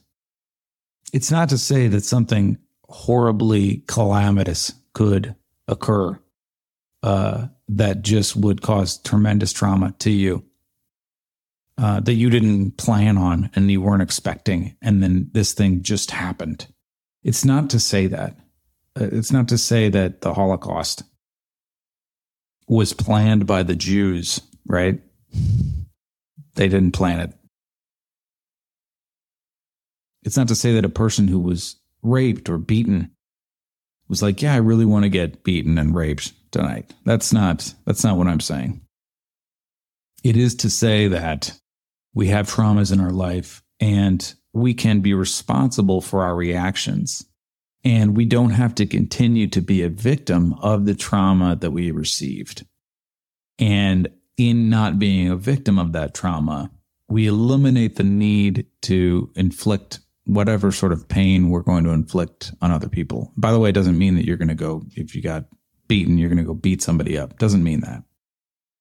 It's 1.14 1.32
not 1.32 1.50
to 1.50 1.58
say 1.58 1.88
that 1.88 2.04
something 2.04 2.58
horribly 2.90 3.84
calamitous 3.88 4.74
could 4.94 5.36
occur 5.68 6.20
uh, 7.04 7.48
that 7.70 8.02
just 8.02 8.36
would 8.36 8.62
cause 8.62 8.98
tremendous 8.98 9.54
trauma 9.54 9.94
to 10.00 10.12
you 10.12 10.44
uh, 11.78 12.00
that 12.00 12.14
you 12.14 12.30
didn't 12.30 12.78
plan 12.78 13.18
on 13.18 13.50
and 13.56 13.70
you 13.70 13.82
weren't 13.82 14.02
expecting, 14.02 14.76
and 14.82 15.04
then 15.04 15.30
this 15.34 15.54
thing 15.54 15.84
just 15.84 16.12
happened. 16.12 16.68
It's 17.24 17.46
not 17.46 17.70
to 17.72 17.80
say 17.80 18.08
that. 18.08 18.38
Uh, 19.00 19.10
it's 19.12 19.32
not 19.32 19.48
to 19.50 19.58
say 19.58 19.90
that 19.90 20.22
the 20.22 20.34
Holocaust 20.34 21.04
was 22.68 22.94
planned 22.94 23.46
by 23.46 23.64
the 23.64 23.76
Jews, 23.76 24.42
right? 24.68 25.00
They 26.56 26.68
didn't 26.68 26.92
plan 26.92 27.20
it. 27.20 27.34
It's 30.24 30.38
not 30.38 30.50
to 30.50 30.56
say 30.56 30.74
that 30.74 30.86
a 30.86 30.90
person 30.90 31.28
who 31.28 31.40
was 31.40 31.80
raped 32.02 32.50
or 32.50 32.58
beaten 32.58 33.12
was 34.10 34.22
like, 34.22 34.42
yeah, 34.42 34.54
I 34.54 34.58
really 34.58 34.86
want 34.86 35.04
to 35.04 35.10
get 35.10 35.44
beaten 35.44 35.78
and 35.78 35.96
raped 35.96 36.34
tonight. 36.52 36.94
That's 37.06 37.32
not 37.32 37.74
that's 37.86 38.04
not 38.04 38.18
what 38.18 38.28
I'm 38.28 38.40
saying. 38.40 38.82
It 40.24 40.36
is 40.36 40.56
to 40.56 40.70
say 40.70 41.08
that 41.08 41.58
we 42.14 42.28
have 42.28 42.50
traumas 42.50 42.92
in 42.92 43.00
our 43.00 43.12
life 43.12 43.62
and 43.80 44.34
we 44.54 44.74
can 44.74 45.02
be 45.02 45.14
responsible 45.14 46.02
for 46.02 46.24
our 46.24 46.36
reactions. 46.36 47.26
And 47.88 48.18
we 48.18 48.26
don't 48.26 48.50
have 48.50 48.76
to 48.76 48.86
continue 48.86 49.48
to 49.48 49.62
be 49.62 49.82
a 49.82 49.88
victim 49.88 50.52
of 50.56 50.86
the 50.86 50.94
trauma 50.94 51.56
that 51.56 51.72
we 51.72 51.92
received. 51.92 52.66
And 53.60 54.10
in 54.36 54.70
not 54.70 55.00
being 55.00 55.30
a 55.30 55.38
victim 55.38 55.80
of 55.80 55.94
that 55.94 56.14
trauma, 56.14 56.70
we 57.08 57.28
eliminate 57.28 57.96
the 57.96 58.04
need 58.04 58.66
to 58.82 59.32
inflict 59.38 60.02
whatever 60.26 60.70
sort 60.74 60.92
of 60.92 61.08
pain 61.08 61.50
we're 61.50 61.62
going 61.62 61.86
to 61.86 61.92
inflict 61.92 62.52
on 62.62 62.72
other 62.72 62.90
people. 62.90 63.32
By 63.38 63.54
the 63.54 63.60
way, 63.60 63.70
it 63.70 63.76
doesn't 63.76 63.98
mean 63.98 64.16
that 64.16 64.26
you're 64.26 64.36
going 64.36 64.50
to 64.50 64.54
go, 64.54 64.84
if 64.98 65.16
you 65.16 65.22
got 65.22 65.46
beaten, 65.88 66.18
you're 66.18 66.28
going 66.28 66.40
to 66.40 66.44
go 66.44 66.54
beat 66.54 66.84
somebody 66.84 67.18
up. 67.18 67.40
Doesn't 67.40 67.64
mean 67.64 67.80
that. 67.80 68.04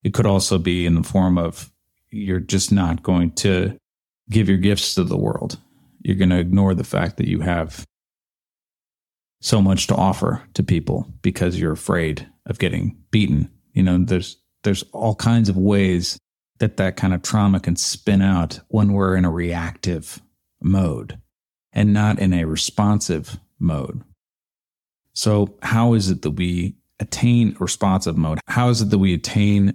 It 0.02 0.14
could 0.14 0.26
also 0.26 0.58
be 0.58 0.84
in 0.84 0.96
the 0.96 1.04
form 1.04 1.38
of 1.38 1.70
you're 2.10 2.40
just 2.40 2.72
not 2.72 3.04
going 3.04 3.30
to 3.36 3.78
give 4.30 4.48
your 4.48 4.58
gifts 4.58 4.96
to 4.96 5.04
the 5.04 5.16
world. 5.16 5.60
You're 6.02 6.16
going 6.16 6.30
to 6.30 6.40
ignore 6.40 6.74
the 6.74 6.82
fact 6.82 7.18
that 7.18 7.28
you 7.28 7.42
have 7.42 7.86
so 9.46 9.62
much 9.62 9.86
to 9.86 9.94
offer 9.94 10.42
to 10.54 10.62
people 10.64 11.06
because 11.22 11.58
you're 11.58 11.72
afraid 11.72 12.28
of 12.46 12.58
getting 12.58 12.96
beaten. 13.12 13.48
You 13.74 13.84
know, 13.84 13.98
there's 13.98 14.38
there's 14.64 14.82
all 14.92 15.14
kinds 15.14 15.48
of 15.48 15.56
ways 15.56 16.18
that 16.58 16.78
that 16.78 16.96
kind 16.96 17.14
of 17.14 17.22
trauma 17.22 17.60
can 17.60 17.76
spin 17.76 18.22
out 18.22 18.58
when 18.68 18.92
we're 18.92 19.14
in 19.14 19.24
a 19.24 19.30
reactive 19.30 20.20
mode 20.60 21.20
and 21.72 21.92
not 21.92 22.18
in 22.18 22.32
a 22.32 22.44
responsive 22.44 23.38
mode. 23.60 24.02
So, 25.12 25.56
how 25.62 25.94
is 25.94 26.10
it 26.10 26.22
that 26.22 26.32
we 26.32 26.74
attain 26.98 27.56
responsive 27.60 28.16
mode? 28.16 28.40
How 28.48 28.68
is 28.70 28.82
it 28.82 28.90
that 28.90 28.98
we 28.98 29.14
attain 29.14 29.74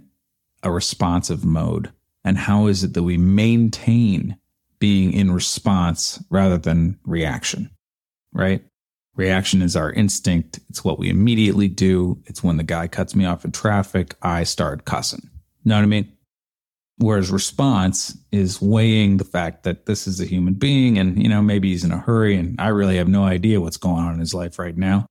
a 0.64 0.72
responsive 0.72 1.46
mode? 1.46 1.94
And 2.26 2.38
how 2.38 2.68
is 2.68 2.84
it 2.84 2.94
that 2.94 3.04
we 3.04 3.18
maintain 3.18 4.38
being 4.80 5.14
in 5.14 5.32
response 5.32 6.22
rather 6.30 6.58
than 6.58 7.00
reaction? 7.06 7.70
Right? 8.34 8.66
Reaction 9.16 9.62
is 9.62 9.76
our 9.76 9.92
instinct. 9.92 10.60
It's 10.70 10.84
what 10.84 10.98
we 10.98 11.10
immediately 11.10 11.68
do. 11.68 12.22
It's 12.26 12.44
when 12.44 12.58
the 12.58 12.64
guy 12.64 12.88
cuts 12.88 13.16
me 13.16 13.26
off 13.26 13.44
in 13.44 13.52
traffic, 13.52 14.16
I 14.22 14.44
start 14.44 14.86
cussing. 14.86 15.30
Know 15.66 15.76
what 15.76 15.84
I 15.84 15.88
mean? 15.88 16.12
Whereas 16.98 17.32
response 17.32 18.18
is 18.32 18.62
weighing 18.62 19.18
the 19.18 19.26
fact 19.26 19.64
that 19.64 19.86
this 19.86 20.08
is 20.08 20.22
a 20.22 20.26
human 20.26 20.54
being 20.54 20.98
and, 20.98 21.22
you 21.22 21.28
know, 21.28 21.42
maybe 21.42 21.70
he's 21.70 21.84
in 21.84 21.92
a 21.92 21.98
hurry 21.98 22.36
and 22.36 22.60
I 22.62 22.68
really 22.68 22.98
have 22.98 23.08
no 23.08 23.24
idea 23.24 23.60
what's 23.60 23.78
going 23.78 24.04
on 24.04 24.14
in 24.14 24.20
his 24.20 24.34
life 24.34 24.60
right 24.60 24.78
now. 24.78 25.08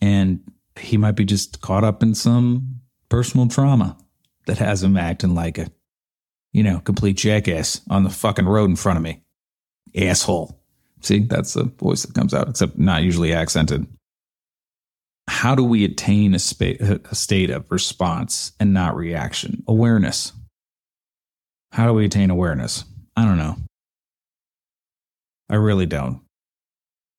And 0.00 0.40
he 0.78 0.96
might 0.96 1.16
be 1.16 1.24
just 1.24 1.60
caught 1.60 1.84
up 1.84 2.02
in 2.02 2.14
some 2.14 2.80
personal 3.08 3.48
trauma 3.48 3.96
that 4.46 4.58
has 4.58 4.82
him 4.82 4.96
acting 4.96 5.34
like 5.34 5.58
a, 5.58 5.70
you 6.52 6.62
know, 6.62 6.80
complete 6.80 7.16
jackass 7.16 7.80
on 7.88 8.04
the 8.04 8.10
fucking 8.10 8.46
road 8.46 8.68
in 8.68 8.76
front 8.76 8.98
of 8.98 9.02
me. 9.02 9.22
Asshole. 9.96 10.59
See, 11.02 11.20
that's 11.20 11.54
the 11.54 11.64
voice 11.64 12.02
that 12.02 12.14
comes 12.14 12.34
out, 12.34 12.48
except 12.48 12.78
not 12.78 13.02
usually 13.02 13.32
accented. 13.32 13.86
How 15.28 15.54
do 15.54 15.64
we 15.64 15.84
attain 15.84 16.34
a, 16.34 16.38
spa- 16.38 16.74
a 17.10 17.14
state 17.14 17.50
of 17.50 17.64
response 17.70 18.52
and 18.60 18.74
not 18.74 18.96
reaction? 18.96 19.62
Awareness. 19.66 20.32
How 21.72 21.86
do 21.86 21.94
we 21.94 22.04
attain 22.04 22.30
awareness? 22.30 22.84
I 23.16 23.24
don't 23.24 23.38
know. 23.38 23.56
I 25.48 25.54
really 25.56 25.86
don't. 25.86 26.20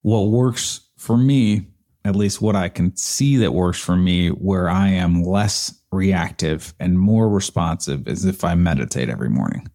What 0.04 0.30
works 0.30 0.82
for 0.98 1.18
me, 1.18 1.68
at 2.04 2.16
least 2.16 2.42
what 2.42 2.56
I 2.56 2.70
can 2.70 2.96
see 2.96 3.38
that 3.38 3.54
works 3.54 3.80
for 3.80 3.96
me, 3.96 4.30
where 4.30 4.70
I 4.70 4.90
am 4.90 5.24
less 5.24 5.80
reactive 5.92 6.74
and 6.80 7.00
more 7.00 7.30
responsive, 7.30 8.08
is 8.08 8.26
if 8.26 8.44
I 8.44 8.56
meditate 8.56 9.10
every 9.10 9.30
morning. 9.30 9.68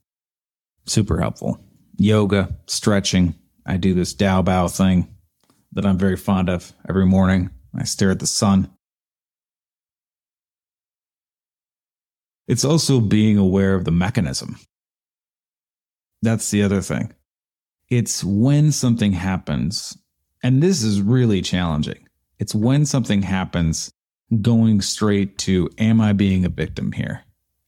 Super 0.85 1.21
helpful. 1.21 1.61
Yoga, 1.99 2.55
stretching. 2.67 3.35
I 3.67 3.77
do 3.77 3.95
this 3.95 4.15
Dao 4.15 4.45
Bao 4.45 4.75
thing 4.75 5.15
that 5.73 5.85
I'm 5.85 5.99
very 5.99 6.17
fond 6.17 6.49
of 6.49 6.73
every 6.89 7.05
morning. 7.05 7.51
I 7.75 7.85
stare 7.85 8.11
at 8.11 8.21
the 8.21 8.27
sun. 8.27 8.71
It's 12.47 12.65
also 12.65 13.01
being 13.01 13.37
aware 13.37 13.75
of 13.75 13.85
the 13.85 13.91
mechanism. 13.91 14.59
That's 16.23 16.51
the 16.51 16.63
other 16.63 16.81
thing. 16.81 17.13
It's 17.91 18.23
when 18.23 18.73
something 18.73 19.13
happens, 19.13 19.99
and 20.43 20.63
this 20.63 20.83
is 20.83 21.03
really 21.03 21.43
challenging. 21.43 22.09
It's 22.39 22.55
when 22.55 22.87
something 22.87 23.23
happens 23.23 23.93
going 24.43 24.81
straight 24.81 25.39
to, 25.39 25.69
am 25.79 26.01
I 26.01 26.13
being 26.13 26.45
a 26.45 26.49
victim 26.49 26.93
here? 26.93 27.23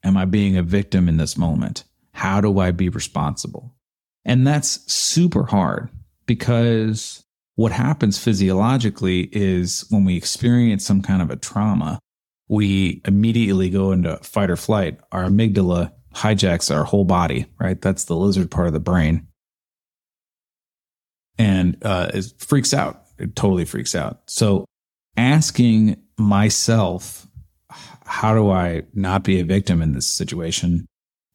Am 0.04 0.16
I 0.16 0.24
being 0.24 0.56
a 0.56 0.62
victim 0.62 1.08
in 1.08 1.16
this 1.16 1.36
moment? 1.36 1.84
How 2.12 2.40
do 2.40 2.58
I 2.58 2.70
be 2.70 2.88
responsible? 2.88 3.74
And 4.28 4.46
that's 4.46 4.92
super 4.92 5.44
hard 5.44 5.88
because 6.26 7.24
what 7.56 7.72
happens 7.72 8.18
physiologically 8.18 9.30
is 9.32 9.86
when 9.88 10.04
we 10.04 10.16
experience 10.16 10.86
some 10.86 11.00
kind 11.00 11.22
of 11.22 11.30
a 11.30 11.36
trauma, 11.36 11.98
we 12.46 13.00
immediately 13.06 13.70
go 13.70 13.90
into 13.90 14.18
fight 14.18 14.50
or 14.50 14.56
flight. 14.56 15.00
Our 15.10 15.24
amygdala 15.24 15.92
hijacks 16.14 16.74
our 16.74 16.84
whole 16.84 17.06
body, 17.06 17.46
right? 17.58 17.80
That's 17.80 18.04
the 18.04 18.16
lizard 18.16 18.50
part 18.50 18.66
of 18.66 18.74
the 18.74 18.80
brain. 18.80 19.26
And 21.38 21.78
uh, 21.82 22.10
it 22.12 22.32
freaks 22.38 22.74
out. 22.74 23.04
It 23.18 23.34
totally 23.34 23.64
freaks 23.64 23.94
out. 23.94 24.20
So 24.26 24.66
asking 25.16 25.96
myself, 26.18 27.26
how 28.04 28.34
do 28.34 28.50
I 28.50 28.82
not 28.92 29.24
be 29.24 29.40
a 29.40 29.44
victim 29.44 29.80
in 29.80 29.92
this 29.92 30.06
situation 30.06 30.86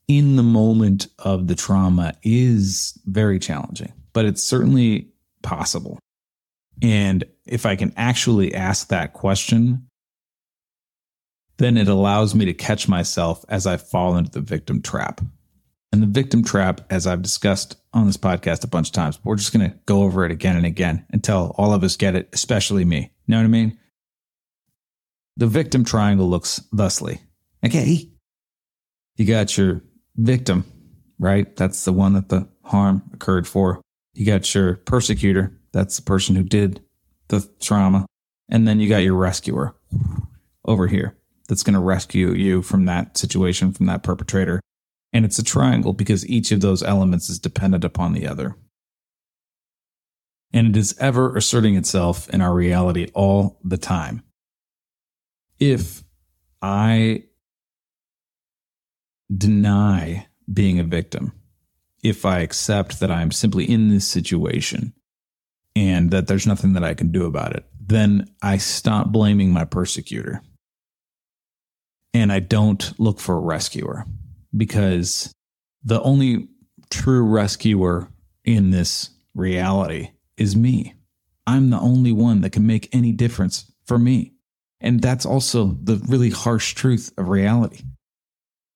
in 0.08 0.36
the 0.36 0.44
moment 0.44 1.08
of 1.20 1.48
the 1.48 1.56
trauma 1.56 2.14
is 2.24 3.00
very 3.06 3.40
challenging, 3.40 3.94
but 4.12 4.26
it's 4.26 4.44
certainly 4.44 5.10
possible. 5.42 6.00
And 6.82 7.24
if 7.46 7.66
I 7.66 7.76
can 7.76 7.94
actually 7.96 8.54
ask 8.54 8.90
that 8.90 9.14
question, 9.14 9.88
then 11.58 11.78
it 11.78 11.88
allows 11.88 12.34
me 12.36 12.46
to 12.46 12.54
catch 12.54 12.88
myself 12.88 13.46
as 13.48 13.68
I 13.68 13.78
fall 13.78 14.18
into 14.18 14.32
the 14.32 14.42
victim 14.42 14.82
trap. 14.82 15.22
And 15.92 16.02
the 16.02 16.08
victim 16.08 16.44
trap, 16.44 16.82
as 16.90 17.06
I've 17.06 17.22
discussed 17.22 17.78
on 17.94 18.08
this 18.08 18.18
podcast 18.18 18.64
a 18.64 18.68
bunch 18.68 18.88
of 18.90 18.94
times, 18.94 19.20
we're 19.24 19.36
just 19.36 19.54
going 19.54 19.70
to 19.70 19.78
go 19.86 20.02
over 20.02 20.26
it 20.26 20.32
again 20.32 20.58
and 20.58 20.66
again 20.66 21.06
until 21.12 21.54
all 21.58 21.72
of 21.72 21.84
us 21.84 21.96
get 21.96 22.16
it, 22.16 22.30
especially 22.34 22.84
me. 22.84 23.12
You 23.28 23.32
know 23.32 23.38
what 23.38 23.44
I 23.44 23.48
mean? 23.48 23.78
The 25.38 25.48
victim 25.48 25.86
triangle 25.86 26.28
looks 26.28 26.62
thusly. 26.74 27.22
Okay. 27.64 28.10
You 29.18 29.26
got 29.26 29.56
your 29.56 29.84
victim, 30.16 30.66
right? 31.20 31.56
That's 31.56 31.86
the 31.86 31.94
one 31.94 32.14
that 32.14 32.30
the 32.30 32.48
harm 32.64 33.04
occurred 33.14 33.48
for. 33.48 33.82
You 34.14 34.26
got 34.26 34.54
your 34.54 34.76
persecutor. 34.76 35.58
That's 35.72 35.98
the 35.98 36.04
person 36.04 36.36
who 36.36 36.44
did 36.44 36.84
the 37.30 37.48
trauma. 37.60 38.06
And 38.50 38.68
then 38.68 38.80
you 38.80 38.90
got 38.90 38.98
your 38.98 39.16
rescuer 39.16 39.76
over 40.66 40.88
here 40.88 41.18
that's 41.48 41.64
going 41.64 41.74
to 41.74 41.80
rescue 41.80 42.34
you 42.34 42.62
from 42.62 42.86
that 42.86 43.18
situation, 43.18 43.74
from 43.74 43.88
that 43.88 44.04
perpetrator. 44.04 44.60
And 45.12 45.26
it's 45.26 45.40
a 45.40 45.44
triangle 45.44 45.94
because 45.94 46.28
each 46.28 46.52
of 46.52 46.62
those 46.62 46.84
elements 46.84 47.30
is 47.30 47.40
dependent 47.40 47.84
upon 47.84 48.14
the 48.14 48.28
other. 48.28 48.56
And 50.52 50.68
it 50.68 50.78
is 50.78 50.96
ever 51.00 51.36
asserting 51.36 51.76
itself 51.76 52.30
in 52.30 52.42
our 52.42 52.54
reality 52.54 53.10
all 53.14 53.60
the 53.64 53.78
time. 53.78 54.24
If 55.60 56.04
I 56.62 57.26
deny 59.36 60.28
being 60.52 60.80
a 60.80 60.84
victim, 60.84 61.32
if 62.04 62.26
I 62.26 62.40
accept 62.40 63.00
that 63.00 63.12
I'm 63.12 63.32
simply 63.32 63.70
in 63.70 63.90
this 63.90 64.08
situation 64.08 64.94
and 65.76 66.12
that 66.12 66.28
there's 66.28 66.48
nothing 66.48 66.74
that 66.74 66.84
I 66.84 66.94
can 66.94 67.12
do 67.12 67.26
about 67.26 67.56
it, 67.56 67.66
then 67.80 68.30
I 68.42 68.58
stop 68.58 69.12
blaming 69.12 69.52
my 69.52 69.66
persecutor 69.66 70.42
and 72.14 72.32
I 72.32 72.40
don't 72.40 72.98
look 73.00 73.20
for 73.20 73.36
a 73.36 73.42
rescuer 73.42 74.06
because 74.56 75.34
the 75.84 76.02
only 76.02 76.48
true 76.90 77.24
rescuer 77.24 78.10
in 78.46 78.72
this 78.72 79.10
reality 79.34 80.12
is 80.38 80.56
me. 80.56 80.94
I'm 81.48 81.70
the 81.70 81.80
only 81.80 82.12
one 82.12 82.42
that 82.42 82.52
can 82.52 82.68
make 82.68 82.94
any 82.94 83.12
difference 83.12 83.72
for 83.86 83.98
me. 83.98 84.34
And 84.80 85.02
that's 85.02 85.26
also 85.26 85.78
the 85.82 85.96
really 86.08 86.30
harsh 86.30 86.74
truth 86.74 87.12
of 87.18 87.30
reality. 87.30 87.84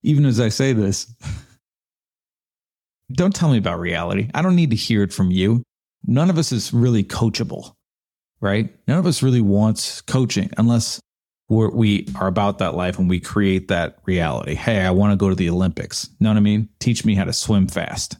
Even 0.03 0.25
as 0.25 0.39
I 0.39 0.49
say 0.49 0.73
this, 0.73 1.13
don't 3.11 3.35
tell 3.35 3.49
me 3.49 3.57
about 3.57 3.79
reality. 3.79 4.29
I 4.33 4.41
don't 4.41 4.55
need 4.55 4.71
to 4.71 4.75
hear 4.75 5.03
it 5.03 5.13
from 5.13 5.31
you. 5.31 5.63
None 6.05 6.29
of 6.29 6.37
us 6.37 6.51
is 6.51 6.73
really 6.73 7.03
coachable, 7.03 7.73
right? 8.39 8.73
None 8.87 8.99
of 8.99 9.05
us 9.05 9.23
really 9.23 9.41
wants 9.41 10.01
coaching 10.01 10.49
unless 10.57 10.99
we're, 11.49 11.69
we 11.69 12.07
are 12.19 12.27
about 12.27 12.59
that 12.59 12.75
life 12.75 12.99
and 12.99 13.09
we 13.09 13.19
create 13.19 13.69
that 13.69 13.99
reality. 14.05 14.53
Hey, 14.53 14.81
I 14.81 14.91
want 14.91 15.11
to 15.11 15.17
go 15.17 15.29
to 15.29 15.35
the 15.35 15.49
Olympics. 15.49 16.09
Know 16.19 16.29
what 16.29 16.37
I 16.37 16.41
mean? 16.41 16.69
Teach 16.79 17.05
me 17.05 17.15
how 17.15 17.23
to 17.23 17.33
swim 17.33 17.67
fast. 17.67 18.17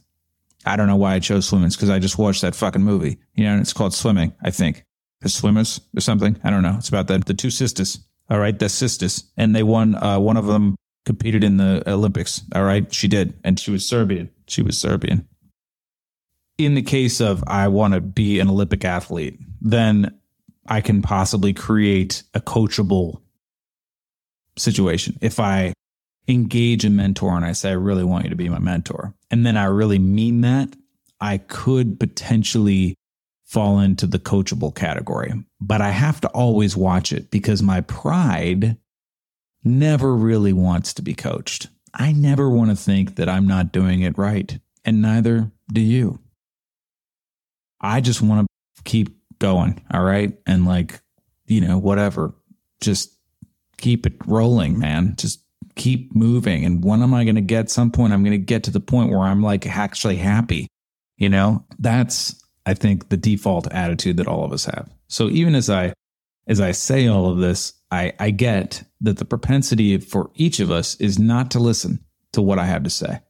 I 0.64 0.76
don't 0.76 0.86
know 0.86 0.96
why 0.96 1.14
I 1.14 1.18
chose 1.18 1.46
swimming. 1.46 1.70
Because 1.70 1.90
I 1.90 1.98
just 1.98 2.18
watched 2.18 2.42
that 2.42 2.54
fucking 2.54 2.82
movie. 2.82 3.18
You 3.34 3.44
know, 3.44 3.58
it's 3.58 3.72
called 3.72 3.94
Swimming, 3.94 4.32
I 4.42 4.50
think. 4.50 4.84
The 5.20 5.28
Swimmers 5.28 5.80
or 5.96 6.00
something. 6.00 6.38
I 6.44 6.50
don't 6.50 6.62
know. 6.62 6.76
It's 6.78 6.88
about 6.88 7.08
the, 7.08 7.18
the 7.18 7.34
two 7.34 7.50
sisters. 7.50 7.98
All 8.30 8.38
right. 8.38 8.58
The 8.58 8.68
sisters. 8.68 9.24
And 9.36 9.54
they 9.54 9.62
won, 9.62 9.94
uh, 9.94 10.18
one 10.18 10.36
of 10.36 10.46
them 10.46 10.76
competed 11.08 11.42
in 11.42 11.56
the 11.56 11.82
Olympics. 11.86 12.42
All 12.54 12.64
right. 12.64 12.92
She 12.92 13.08
did. 13.08 13.32
And 13.42 13.58
she 13.58 13.70
was 13.70 13.88
Serbian. 13.88 14.28
She 14.46 14.60
was 14.60 14.76
Serbian. 14.76 15.26
In 16.58 16.74
the 16.74 16.82
case 16.82 17.18
of 17.18 17.42
I 17.46 17.68
want 17.68 17.94
to 17.94 18.02
be 18.02 18.40
an 18.40 18.50
Olympic 18.50 18.84
athlete, 18.84 19.40
then 19.62 20.14
I 20.66 20.82
can 20.82 21.00
possibly 21.00 21.54
create 21.54 22.24
a 22.34 22.40
coachable 22.40 23.22
situation. 24.58 25.16
If 25.22 25.40
I 25.40 25.72
engage 26.28 26.84
a 26.84 26.90
mentor 26.90 27.34
and 27.34 27.44
I 27.46 27.52
say, 27.52 27.70
I 27.70 27.72
really 27.72 28.04
want 28.04 28.24
you 28.24 28.30
to 28.30 28.36
be 28.36 28.50
my 28.50 28.58
mentor, 28.58 29.14
and 29.30 29.46
then 29.46 29.56
I 29.56 29.64
really 29.64 29.98
mean 29.98 30.42
that, 30.42 30.76
I 31.22 31.38
could 31.38 31.98
potentially 31.98 32.96
fall 33.46 33.80
into 33.80 34.06
the 34.06 34.18
coachable 34.18 34.74
category. 34.74 35.32
But 35.58 35.80
I 35.80 35.88
have 35.88 36.20
to 36.20 36.28
always 36.28 36.76
watch 36.76 37.12
it 37.12 37.30
because 37.30 37.62
my 37.62 37.80
pride 37.80 38.76
never 39.64 40.14
really 40.14 40.52
wants 40.52 40.94
to 40.94 41.02
be 41.02 41.14
coached. 41.14 41.68
I 41.94 42.12
never 42.12 42.48
want 42.48 42.70
to 42.70 42.76
think 42.76 43.16
that 43.16 43.28
I'm 43.28 43.46
not 43.46 43.72
doing 43.72 44.02
it 44.02 44.18
right, 44.18 44.58
and 44.84 45.02
neither 45.02 45.50
do 45.72 45.80
you. 45.80 46.20
I 47.80 48.00
just 48.00 48.20
want 48.20 48.46
to 48.46 48.82
keep 48.84 49.18
going. 49.38 49.80
All 49.92 50.02
right. 50.02 50.36
And 50.46 50.66
like, 50.66 51.00
you 51.46 51.60
know, 51.60 51.78
whatever, 51.78 52.34
just 52.80 53.16
keep 53.76 54.06
it 54.06 54.14
rolling, 54.26 54.78
man. 54.78 55.14
Just 55.16 55.42
keep 55.76 56.14
moving. 56.14 56.64
And 56.64 56.84
when 56.84 57.02
am 57.02 57.14
I 57.14 57.24
going 57.24 57.36
to 57.36 57.40
get 57.40 57.70
some 57.70 57.90
point? 57.90 58.12
I'm 58.12 58.24
going 58.24 58.32
to 58.32 58.44
get 58.44 58.64
to 58.64 58.70
the 58.70 58.80
point 58.80 59.10
where 59.10 59.20
I'm 59.20 59.42
like 59.42 59.66
actually 59.66 60.16
happy. 60.16 60.66
You 61.16 61.28
know, 61.28 61.64
that's, 61.78 62.42
I 62.66 62.74
think, 62.74 63.08
the 63.08 63.16
default 63.16 63.72
attitude 63.72 64.16
that 64.18 64.28
all 64.28 64.44
of 64.44 64.52
us 64.52 64.64
have. 64.64 64.90
So 65.08 65.28
even 65.28 65.54
as 65.54 65.70
I, 65.70 65.92
as 66.46 66.60
I 66.60 66.72
say 66.72 67.08
all 67.08 67.30
of 67.30 67.38
this, 67.38 67.72
I, 67.90 68.12
I 68.18 68.30
get 68.30 68.84
that 69.00 69.16
the 69.16 69.24
propensity 69.24 69.98
for 69.98 70.30
each 70.34 70.60
of 70.60 70.70
us 70.70 70.94
is 70.96 71.18
not 71.18 71.50
to 71.52 71.58
listen 71.58 72.04
to 72.32 72.42
what 72.42 72.58
I 72.58 72.66
have 72.66 72.84
to 72.84 72.90
say. 72.90 73.20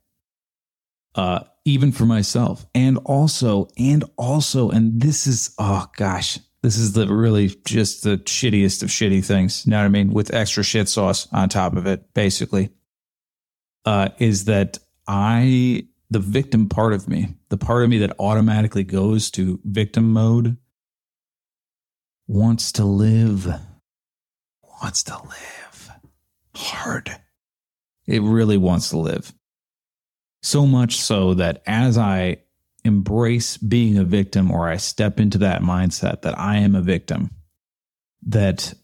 Uh, 1.15 1.41
even 1.65 1.93
for 1.93 2.07
myself. 2.07 2.65
And 2.75 2.99
also, 3.05 3.69
and 3.77 4.05
also, 4.17 4.71
and 4.71 5.01
this 5.01 5.27
is, 5.27 5.55
oh 5.59 5.87
gosh, 5.97 6.39
this 6.63 6.77
is 6.77 6.93
the 6.93 7.07
really 7.07 7.49
just 7.67 8.05
the 8.05 8.19
shittiest 8.19 8.83
of 8.83 8.89
shitty 8.89 9.25
things. 9.25 9.67
You 9.67 9.71
know 9.71 9.79
what 9.79 9.85
I 9.85 9.89
mean? 9.89 10.13
With 10.13 10.33
extra 10.35 10.63
shit 10.63 10.89
sauce 10.89 11.29
on 11.33 11.49
top 11.49 11.77
of 11.77 11.87
it, 11.87 12.15
basically. 12.15 12.71
Uh, 13.85 14.11
is 14.19 14.47
that 14.47 14.79
I, 15.07 15.87
the 16.11 16.19
victim 16.19 16.69
part 16.69 16.93
of 16.93 17.09
me, 17.09 17.37
the 17.49 17.57
part 17.57 17.85
of 17.85 17.91
me 17.91 17.99
that 17.99 18.17
automatically 18.19 18.85
goes 18.85 19.31
to 19.33 19.61
victim 19.65 20.13
mode, 20.13 20.57
wants 22.27 22.73
to 22.73 22.85
live, 22.85 23.47
wants 24.83 25.03
to 25.05 25.15
live 25.15 25.91
hard. 26.55 27.15
It 28.07 28.23
really 28.23 28.57
wants 28.57 28.91
to 28.91 28.99
live. 28.99 29.33
So 30.43 30.67
much 30.67 31.01
so 31.01 31.35
that 31.35 31.63
as 31.67 31.99
I 31.99 32.39
embrace 32.85 33.57
being 33.57 33.99
a 33.99 34.05
victim 34.05 34.51
or 34.51 34.69
I 34.69 34.77
step 34.77 35.21
into 35.21 35.39
that 35.39 35.63
mindset 35.63 36.23
that 36.23 36.39
I 36.39 36.57
am 36.59 36.75
a 36.75 36.81
victim, 36.81 37.31
that 38.27 38.75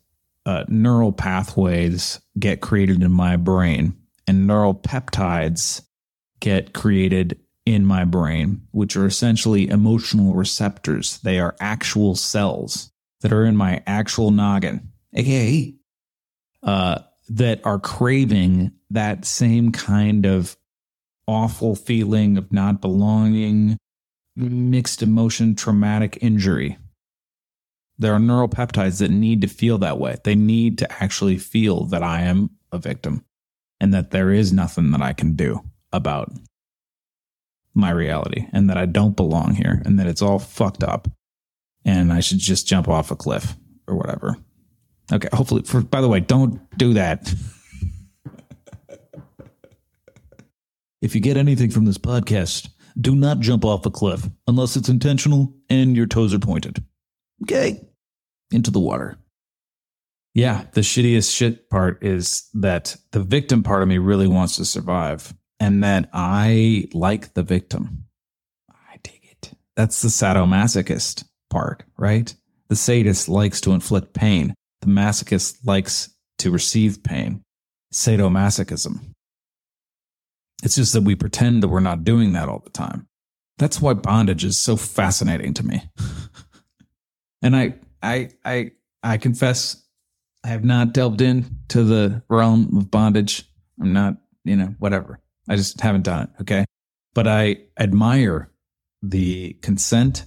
uh, 0.47 0.65
neural 0.69 1.13
pathways 1.13 2.21
get 2.39 2.61
created 2.61 3.03
in 3.03 3.13
my 3.13 3.37
brain 3.37 3.95
and 4.27 4.47
neural 4.47 4.75
peptides 4.75 5.83
get 6.41 6.75
created 6.75 7.39
in 7.65 7.87
my 7.87 8.05
brain, 8.05 8.63
which 8.73 8.97
are 8.97 9.07
essentially 9.07 9.69
emotional 9.69 10.35
receptors. 10.35 11.19
They 11.21 11.39
are 11.39 11.57
actual 11.61 12.15
cells 12.15 12.93
that 13.23 13.33
are 13.33 13.47
in 13.47 13.57
my 13.57 13.83
actual 13.87 14.31
noggin, 14.31 14.93
aka 15.15 15.75
uh, 16.65 17.01
that 17.29 17.61
are 17.65 17.79
craving 17.79 18.73
that 18.91 19.25
same 19.25 19.73
kind 19.73 20.27
of 20.27 20.57
awful 21.27 21.75
feeling 21.75 22.37
of 22.37 22.53
not 22.53 22.81
belonging, 22.81 23.79
mixed 24.37 25.03
emotion, 25.03 25.55
traumatic 25.55 26.19
injury. 26.21 26.77
There 27.99 28.13
are 28.13 28.19
neuropeptides 28.19 28.99
that 28.99 29.11
need 29.11 29.41
to 29.43 29.47
feel 29.47 29.79
that 29.79 29.99
way. 29.99 30.17
They 30.25 30.35
need 30.35 30.79
to 30.79 31.03
actually 31.03 31.39
feel 31.39 31.85
that 31.87 32.03
I 32.03 32.23
am 32.23 32.51
a 32.73 32.79
victim 32.79 33.25
and 33.81 33.95
that 33.95 34.11
there 34.11 34.31
is 34.31 34.53
nothing 34.53 34.91
that 34.91 35.03
I 35.03 35.13
can 35.13 35.35
do 35.35 35.61
about 35.93 36.33
my 37.75 37.91
reality 37.91 38.47
and 38.53 38.69
that 38.71 38.77
I 38.77 38.87
don't 38.87 39.17
belong 39.17 39.55
here 39.55 39.83
and 39.85 39.99
that 39.99 40.07
it's 40.07 40.23
all 40.23 40.39
fucked 40.39 40.83
up 40.83 41.09
and 41.85 42.13
I 42.13 42.21
should 42.21 42.39
just 42.39 42.67
jump 42.67 42.89
off 42.89 43.11
a 43.11 43.17
cliff 43.17 43.57
or 43.87 43.97
whatever. 43.97 44.37
Okay, 45.13 45.29
hopefully 45.33 45.63
for 45.63 45.83
by 45.83 46.01
the 46.01 46.09
way, 46.09 46.21
don't 46.21 46.61
do 46.79 46.95
that. 46.95 47.33
if 51.03 51.15
you 51.15 51.21
get 51.21 51.37
anything 51.37 51.71
from 51.71 51.85
this 51.85 51.99
podcast, 51.99 52.69
do 52.99 53.15
not 53.15 53.41
jump 53.41 53.65
off 53.65 53.87
a 53.87 53.91
cliff 53.91 54.29
unless 54.47 54.77
it's 54.77 54.89
intentional 54.89 55.53
and 55.69 55.97
your 55.97 56.07
toes 56.07 56.33
are 56.33 56.39
pointed. 56.39 56.83
Okay. 57.43 57.81
Into 58.51 58.71
the 58.71 58.81
water. 58.81 59.19
Yeah, 60.33 60.65
the 60.73 60.81
shittiest 60.81 61.35
shit 61.35 61.71
part 61.71 62.03
is 62.05 62.49
that 62.55 62.97
the 63.13 63.23
victim 63.23 63.63
part 63.63 63.83
of 63.83 63.89
me 63.89 63.99
really 63.99 64.27
wants 64.27 64.57
to 64.57 64.65
survive 64.65 65.33
and 65.61 65.85
that 65.85 66.09
I 66.13 66.89
like 66.93 67.35
the 67.35 67.43
victim. 67.43 68.07
I 68.69 68.97
dig 69.03 69.21
it. 69.31 69.53
That's 69.77 70.03
the 70.03 70.09
sadomasochist 70.09 71.25
part, 71.51 71.85
right? 71.97 72.35
The 72.69 72.77
sadist 72.77 73.29
likes 73.29 73.61
to 73.63 73.73
inflict 73.73 74.13
pain. 74.13 74.55
The 74.85 74.91
masochist 74.91 75.59
likes 75.65 76.11
to 76.39 76.51
receive 76.51 77.03
pain, 77.03 77.43
sadomasochism. 77.93 79.01
It's 80.63 80.77
just 80.77 80.93
that 80.93 81.03
we 81.03 81.15
pretend 81.15 81.63
that 81.63 81.69
we're 81.69 81.81
not 81.81 82.05
doing 82.05 82.33
that 82.33 82.49
all 82.49 82.61
the 82.61 82.71
time. 82.71 83.07
That's 83.59 83.81
why 83.81 83.95
bondage 83.95 84.45
is 84.45 84.59
so 84.59 84.77
fascinating 84.77 85.55
to 85.55 85.67
me. 85.67 85.83
and 87.43 87.57
I, 87.57 87.75
I, 88.03 88.31
I, 88.45 88.73
I 89.03 89.17
confess, 89.17 89.83
I 90.45 90.49
have 90.49 90.65
not 90.65 90.93
delved 90.93 91.21
into 91.21 91.85
the 91.85 92.23
realm 92.29 92.77
of 92.77 92.91
bondage. 92.91 93.45
I'm 93.81 93.93
not, 93.93 94.17
you 94.45 94.57
know, 94.57 94.75
whatever. 94.79 95.21
I 95.49 95.57
just 95.57 95.81
haven't 95.81 96.03
done 96.03 96.25
it. 96.25 96.43
Okay. 96.43 96.65
But 97.15 97.29
I 97.29 97.59
admire 97.79 98.51
the 99.03 99.55
consent 99.63 100.25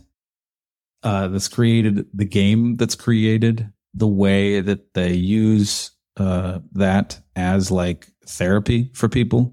uh, 1.04 1.28
that's 1.28 1.48
created, 1.48 2.06
the 2.14 2.26
game 2.26 2.76
that's 2.76 2.96
created, 2.96 3.72
the 3.98 4.08
way 4.08 4.62
that 4.62 4.94
they 4.94 5.14
use 5.14 5.92
uh, 6.18 6.60
that 6.74 7.20
as 7.36 7.72
like 7.72 8.08
therapy 8.26 8.92
for 8.94 9.10
people 9.10 9.52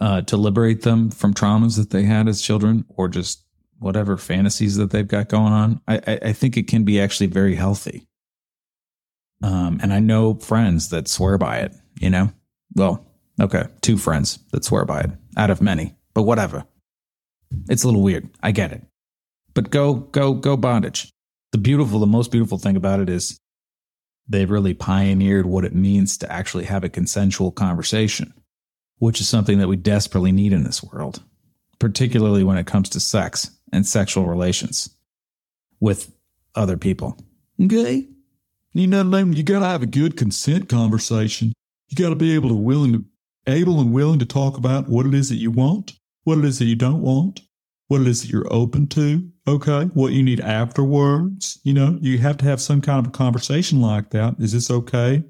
uh, 0.00 0.20
to 0.22 0.36
liberate 0.36 0.82
them 0.82 1.10
from 1.10 1.34
traumas 1.34 1.76
that 1.76 1.90
they 1.90 2.02
had 2.02 2.28
as 2.28 2.42
children 2.42 2.84
or 2.88 3.08
just 3.08 3.44
whatever 3.78 4.16
fantasies 4.16 4.76
that 4.76 4.90
they've 4.90 5.08
got 5.08 5.28
going 5.28 5.52
on. 5.52 5.80
I, 5.88 5.96
I, 6.06 6.18
I 6.26 6.32
think 6.32 6.56
it 6.56 6.68
can 6.68 6.84
be 6.84 7.00
actually 7.00 7.28
very 7.28 7.54
healthy. 7.54 8.06
Um, 9.42 9.78
and 9.82 9.92
I 9.92 10.00
know 10.00 10.34
friends 10.34 10.90
that 10.90 11.08
swear 11.08 11.38
by 11.38 11.58
it, 11.58 11.72
you 12.00 12.10
know? 12.10 12.32
Well, 12.74 13.06
okay, 13.40 13.64
two 13.80 13.96
friends 13.96 14.38
that 14.52 14.64
swear 14.64 14.84
by 14.84 15.00
it 15.00 15.10
out 15.36 15.50
of 15.50 15.62
many, 15.62 15.94
but 16.12 16.22
whatever. 16.22 16.64
It's 17.68 17.84
a 17.84 17.86
little 17.86 18.02
weird. 18.02 18.28
I 18.42 18.50
get 18.50 18.72
it. 18.72 18.82
But 19.54 19.70
go, 19.70 19.94
go, 19.94 20.34
go 20.34 20.56
bondage. 20.56 21.10
The 21.52 21.58
beautiful, 21.58 22.00
the 22.00 22.06
most 22.06 22.30
beautiful 22.30 22.58
thing 22.58 22.76
about 22.76 23.00
it 23.00 23.08
is 23.08 23.40
they 24.28 24.44
really 24.44 24.74
pioneered 24.74 25.46
what 25.46 25.64
it 25.64 25.74
means 25.74 26.18
to 26.18 26.30
actually 26.30 26.64
have 26.64 26.84
a 26.84 26.88
consensual 26.88 27.50
conversation, 27.50 28.34
which 28.98 29.20
is 29.20 29.28
something 29.28 29.58
that 29.58 29.68
we 29.68 29.76
desperately 29.76 30.32
need 30.32 30.52
in 30.52 30.64
this 30.64 30.82
world, 30.82 31.22
particularly 31.78 32.44
when 32.44 32.58
it 32.58 32.66
comes 32.66 32.90
to 32.90 33.00
sex 33.00 33.50
and 33.72 33.86
sexual 33.86 34.26
relations 34.26 34.90
with 35.80 36.12
other 36.54 36.76
people. 36.76 37.16
Okay? 37.62 38.06
You 38.74 38.86
know, 38.86 39.02
you 39.18 39.42
got 39.42 39.60
to 39.60 39.66
have 39.66 39.82
a 39.82 39.86
good 39.86 40.16
consent 40.16 40.68
conversation. 40.68 41.52
You 41.88 41.96
got 41.96 42.10
to 42.10 42.16
be 42.16 42.34
able 42.34 42.50
to 42.50 42.54
willing 42.54 42.92
to 42.92 43.04
able 43.46 43.80
and 43.80 43.92
willing 43.92 44.18
to 44.18 44.26
talk 44.26 44.58
about 44.58 44.88
what 44.88 45.06
it 45.06 45.14
is 45.14 45.30
that 45.30 45.36
you 45.36 45.50
want, 45.50 45.94
what 46.24 46.38
it 46.38 46.44
is 46.44 46.58
that 46.58 46.66
you 46.66 46.76
don't 46.76 47.00
want, 47.00 47.40
what 47.88 48.02
it 48.02 48.06
is 48.06 48.22
that 48.22 48.30
you're 48.30 48.52
open 48.52 48.86
to, 48.86 49.28
okay, 49.46 49.84
what 49.94 50.12
you 50.12 50.22
need 50.22 50.40
afterwards. 50.40 51.58
You 51.64 51.72
know, 51.72 51.98
you 52.00 52.18
have 52.18 52.36
to 52.38 52.44
have 52.44 52.60
some 52.60 52.80
kind 52.80 52.98
of 52.98 53.08
a 53.08 53.16
conversation 53.16 53.80
like 53.80 54.10
that. 54.10 54.36
Is 54.38 54.52
this 54.52 54.70
okay? 54.70 55.24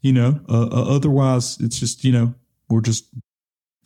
You 0.00 0.12
know, 0.12 0.40
uh, 0.48 0.66
uh, 0.66 0.96
otherwise 0.96 1.58
it's 1.60 1.78
just, 1.78 2.04
you 2.04 2.12
know, 2.12 2.34
we're 2.68 2.80
just, 2.80 3.06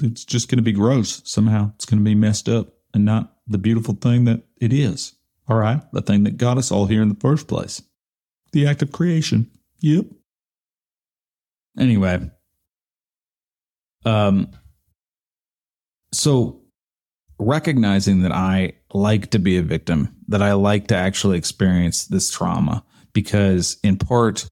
it's 0.02 0.24
just 0.24 0.48
going 0.48 0.56
to 0.56 0.62
be 0.62 0.72
gross 0.72 1.22
somehow. 1.24 1.72
It's 1.74 1.84
going 1.84 1.98
to 1.98 2.04
be 2.04 2.14
messed 2.14 2.48
up 2.48 2.68
and 2.94 3.04
not 3.04 3.34
the 3.46 3.58
beautiful 3.58 3.94
thing 3.94 4.24
that 4.24 4.42
it 4.60 4.72
is. 4.72 5.14
All 5.48 5.58
right. 5.58 5.80
The 5.92 6.02
thing 6.02 6.24
that 6.24 6.38
got 6.38 6.58
us 6.58 6.72
all 6.72 6.86
here 6.86 7.02
in 7.02 7.10
the 7.10 7.20
first 7.20 7.48
place. 7.48 7.82
The 8.52 8.66
act 8.66 8.82
of 8.82 8.92
creation. 8.92 9.50
Yep. 9.80 10.06
Anyway. 11.78 12.30
Um, 14.06 14.50
so 16.12 16.62
recognizing 17.38 18.22
that 18.22 18.32
I 18.32 18.74
like 18.92 19.30
to 19.30 19.38
be 19.38 19.56
a 19.56 19.62
victim, 19.62 20.14
that 20.28 20.42
I 20.42 20.52
like 20.52 20.88
to 20.88 20.96
actually 20.96 21.38
experience 21.38 22.06
this 22.06 22.30
trauma, 22.30 22.84
because 23.12 23.78
in 23.82 23.96
part, 23.98 24.48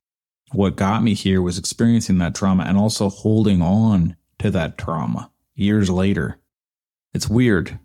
what 0.53 0.77
got 0.77 1.03
me 1.03 1.15
here 1.15 1.43
was 1.43 1.59
experiencing 1.59 2.19
that 2.19 2.35
trauma 2.35 2.65
and 2.65 2.79
also 2.79 3.09
holding 3.09 3.61
on 3.61 4.17
to 4.39 4.51
that 4.51 4.79
trauma 4.79 5.31
years 5.55 5.91
later. 5.91 6.39
It's 7.13 7.29
weird 7.29 7.79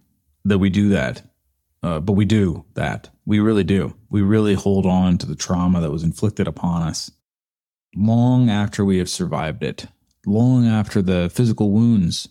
that 0.45 0.59
we 0.59 0.69
do 0.69 0.89
that, 0.89 1.23
uh, 1.83 1.99
but 1.99 2.13
we 2.13 2.25
do 2.25 2.65
that. 2.75 3.09
We 3.25 3.39
really 3.39 3.63
do. 3.63 3.95
We 4.09 4.21
really 4.21 4.53
hold 4.53 4.85
on 4.85 5.17
to 5.19 5.25
the 5.25 5.35
trauma 5.35 5.81
that 5.81 5.91
was 5.91 6.03
inflicted 6.03 6.47
upon 6.47 6.83
us 6.83 7.11
long 7.95 8.49
after 8.49 8.85
we 8.85 8.97
have 8.97 9.09
survived 9.09 9.63
it, 9.63 9.85
long 10.25 10.67
after 10.67 11.01
the 11.01 11.29
physical 11.29 11.71
wounds 11.71 12.29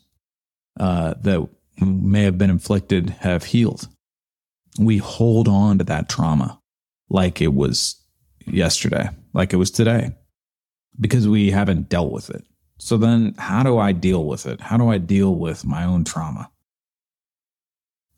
uh, 0.79 1.15
that 1.21 1.49
may 1.81 2.23
have 2.23 2.39
been 2.39 2.51
inflicted 2.51 3.11
have 3.21 3.45
healed. 3.45 3.89
We 4.79 4.99
hold 4.99 5.49
on 5.49 5.79
to 5.79 5.85
that 5.85 6.09
trauma 6.09 6.61
like 7.11 7.41
it 7.41 7.55
was 7.55 8.01
yesterday, 8.47 9.09
like 9.33 9.53
it 9.53 9.57
was 9.57 9.71
today, 9.71 10.13
because 10.99 11.27
we 11.29 11.51
haven't 11.51 11.89
dealt 11.89 12.13
with 12.13 12.31
it. 12.31 12.45
So 12.79 12.97
then, 12.97 13.35
how 13.39 13.63
do 13.63 13.79
I 13.79 13.93
deal 13.93 14.25
with 14.25 14.47
it? 14.47 14.61
How 14.61 14.77
do 14.77 14.89
I 14.89 14.99
deal 14.99 15.35
with 15.35 15.65
my 15.65 15.85
own 15.85 16.05
trauma? 16.05 16.51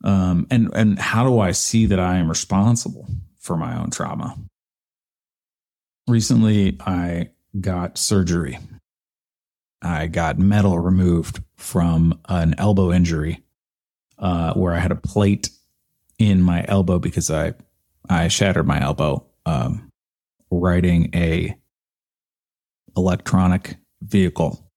Um, 0.03 0.47
and 0.49 0.69
and 0.73 0.99
how 0.99 1.27
do 1.27 1.39
I 1.39 1.51
see 1.51 1.87
that 1.87 1.99
I 1.99 2.17
am 2.17 2.29
responsible 2.29 3.07
for 3.39 3.57
my 3.57 3.77
own 3.77 3.89
trauma? 3.89 4.37
Recently, 6.07 6.77
I 6.79 7.29
got 7.59 7.97
surgery. 7.97 8.59
I 9.81 10.07
got 10.07 10.37
metal 10.37 10.77
removed 10.77 11.41
from 11.55 12.19
an 12.29 12.53
elbow 12.59 12.91
injury 12.91 13.43
uh, 14.21 14.53
where 14.53 14.73
I 14.73 14.79
had 14.79 14.91
a 14.91 14.95
plate 14.95 15.49
in 16.17 16.41
my 16.41 16.63
elbow 16.67 16.99
because 16.99 17.29
I 17.29 17.53
I 18.09 18.27
shattered 18.27 18.67
my 18.67 18.81
elbow 18.81 19.25
um, 19.45 19.91
riding 20.49 21.09
a 21.15 21.55
electronic 22.95 23.77
vehicle. 24.01 24.71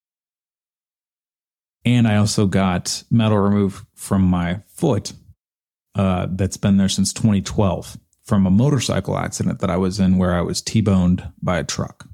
And 1.84 2.08
I 2.08 2.16
also 2.16 2.46
got 2.46 3.02
metal 3.10 3.38
removed 3.38 3.84
from 3.94 4.22
my 4.22 4.62
foot 4.68 5.12
uh, 5.94 6.28
that's 6.30 6.56
been 6.56 6.76
there 6.76 6.88
since 6.88 7.12
2012 7.12 7.98
from 8.24 8.46
a 8.46 8.50
motorcycle 8.50 9.18
accident 9.18 9.60
that 9.60 9.70
I 9.70 9.76
was 9.76 10.00
in 10.00 10.16
where 10.16 10.34
I 10.34 10.40
was 10.40 10.62
T 10.62 10.80
boned 10.80 11.30
by 11.42 11.58
a 11.58 11.64
truck. 11.64 12.06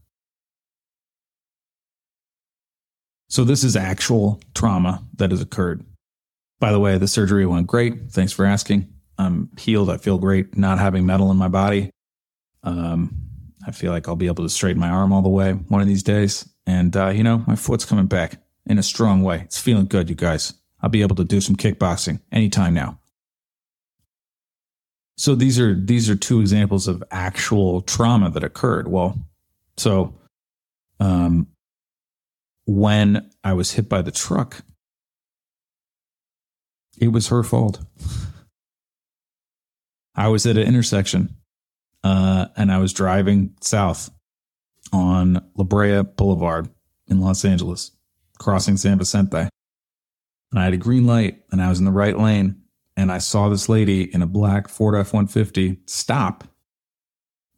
So, 3.28 3.44
this 3.44 3.62
is 3.62 3.76
actual 3.76 4.40
trauma 4.54 5.04
that 5.16 5.30
has 5.30 5.40
occurred. 5.40 5.84
By 6.60 6.72
the 6.72 6.78
way, 6.78 6.98
the 6.98 7.08
surgery 7.08 7.46
went 7.46 7.66
great. 7.66 8.10
Thanks 8.12 8.32
for 8.32 8.44
asking. 8.44 8.92
I'm 9.18 9.50
healed. 9.58 9.90
I 9.90 9.96
feel 9.96 10.18
great 10.18 10.56
not 10.56 10.78
having 10.78 11.06
metal 11.06 11.30
in 11.30 11.36
my 11.36 11.48
body. 11.48 11.90
Um, 12.62 13.14
I 13.66 13.72
feel 13.72 13.92
like 13.92 14.08
I'll 14.08 14.16
be 14.16 14.26
able 14.26 14.44
to 14.44 14.50
straighten 14.50 14.80
my 14.80 14.88
arm 14.88 15.12
all 15.12 15.22
the 15.22 15.28
way 15.28 15.52
one 15.52 15.80
of 15.80 15.86
these 15.86 16.02
days. 16.02 16.48
And, 16.66 16.96
uh, 16.96 17.08
you 17.08 17.22
know, 17.22 17.42
my 17.46 17.56
foot's 17.56 17.84
coming 17.84 18.06
back 18.06 18.42
in 18.66 18.78
a 18.78 18.82
strong 18.82 19.22
way. 19.22 19.40
It's 19.40 19.58
feeling 19.58 19.86
good, 19.86 20.08
you 20.08 20.14
guys. 20.14 20.54
I'll 20.82 20.90
be 20.90 21.02
able 21.02 21.16
to 21.16 21.24
do 21.24 21.40
some 21.40 21.56
kickboxing 21.56 22.20
anytime 22.30 22.74
now. 22.74 22.98
So 25.16 25.34
these 25.34 25.60
are 25.60 25.74
these 25.74 26.08
are 26.08 26.16
two 26.16 26.40
examples 26.40 26.88
of 26.88 27.04
actual 27.10 27.82
trauma 27.82 28.30
that 28.30 28.42
occurred. 28.42 28.88
Well, 28.88 29.18
so 29.76 30.14
um, 30.98 31.46
when 32.64 33.30
I 33.44 33.52
was 33.52 33.72
hit 33.72 33.86
by 33.86 34.00
the 34.00 34.10
truck, 34.10 34.62
it 37.00 37.08
was 37.08 37.28
her 37.28 37.42
fault. 37.42 37.80
I 40.14 40.28
was 40.28 40.46
at 40.46 40.58
an 40.58 40.66
intersection 40.66 41.34
uh, 42.04 42.46
and 42.56 42.70
I 42.70 42.78
was 42.78 42.92
driving 42.92 43.54
south 43.62 44.10
on 44.92 45.42
La 45.56 45.64
Brea 45.64 46.02
Boulevard 46.02 46.68
in 47.08 47.20
Los 47.20 47.44
Angeles, 47.44 47.92
crossing 48.38 48.76
San 48.76 48.98
Vicente. 48.98 49.48
And 50.52 50.60
I 50.60 50.64
had 50.64 50.74
a 50.74 50.78
green 50.78 51.06
light 51.06 51.42
and 51.50 51.62
I 51.62 51.70
was 51.70 51.78
in 51.78 51.86
the 51.86 51.90
right 51.90 52.18
lane. 52.18 52.56
And 52.96 53.10
I 53.10 53.18
saw 53.18 53.48
this 53.48 53.68
lady 53.68 54.12
in 54.12 54.20
a 54.20 54.26
black 54.26 54.68
Ford 54.68 54.94
F 54.94 55.14
150 55.14 55.78
stop 55.86 56.44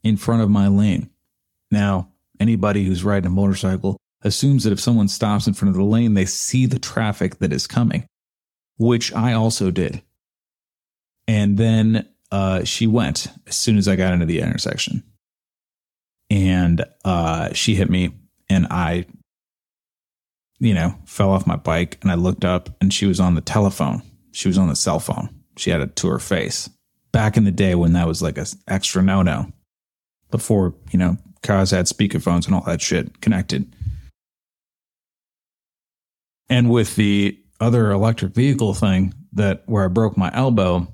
in 0.04 0.16
front 0.16 0.42
of 0.42 0.50
my 0.50 0.68
lane. 0.68 1.10
Now, 1.70 2.10
anybody 2.38 2.84
who's 2.84 3.02
riding 3.02 3.26
a 3.26 3.30
motorcycle 3.30 3.96
assumes 4.22 4.62
that 4.62 4.72
if 4.72 4.78
someone 4.78 5.08
stops 5.08 5.48
in 5.48 5.54
front 5.54 5.70
of 5.70 5.76
the 5.76 5.84
lane, 5.84 6.14
they 6.14 6.26
see 6.26 6.66
the 6.66 6.78
traffic 6.78 7.38
that 7.38 7.52
is 7.52 7.66
coming 7.66 8.06
which 8.82 9.14
I 9.14 9.32
also 9.32 9.70
did. 9.70 10.02
And 11.28 11.56
then 11.56 12.08
uh, 12.32 12.64
she 12.64 12.88
went 12.88 13.28
as 13.46 13.56
soon 13.56 13.78
as 13.78 13.86
I 13.86 13.94
got 13.94 14.12
into 14.12 14.26
the 14.26 14.40
intersection. 14.40 15.04
And 16.28 16.84
uh, 17.04 17.52
she 17.52 17.76
hit 17.76 17.88
me, 17.88 18.12
and 18.48 18.66
I, 18.70 19.06
you 20.58 20.74
know, 20.74 20.96
fell 21.04 21.30
off 21.30 21.46
my 21.46 21.56
bike. 21.56 21.98
And 22.02 22.10
I 22.10 22.14
looked 22.16 22.44
up, 22.44 22.70
and 22.80 22.92
she 22.92 23.06
was 23.06 23.20
on 23.20 23.34
the 23.36 23.40
telephone. 23.40 24.02
She 24.32 24.48
was 24.48 24.58
on 24.58 24.68
the 24.68 24.76
cell 24.76 24.98
phone. 24.98 25.28
She 25.56 25.70
had 25.70 25.80
it 25.80 25.94
to 25.96 26.08
her 26.08 26.18
face. 26.18 26.68
Back 27.12 27.36
in 27.36 27.44
the 27.44 27.50
day 27.50 27.74
when 27.74 27.92
that 27.92 28.08
was 28.08 28.22
like 28.22 28.38
a 28.38 28.46
extra 28.66 29.02
no 29.02 29.22
no, 29.22 29.52
before 30.30 30.74
you 30.90 30.98
know 30.98 31.18
cars 31.42 31.70
had 31.70 31.84
speakerphones 31.84 32.46
and 32.46 32.54
all 32.54 32.62
that 32.62 32.80
shit 32.80 33.20
connected. 33.20 33.76
And 36.48 36.70
with 36.70 36.96
the 36.96 37.41
other 37.62 37.90
electric 37.92 38.34
vehicle 38.34 38.74
thing 38.74 39.14
that 39.34 39.62
where 39.66 39.84
I 39.84 39.88
broke 39.88 40.16
my 40.16 40.30
elbow, 40.34 40.88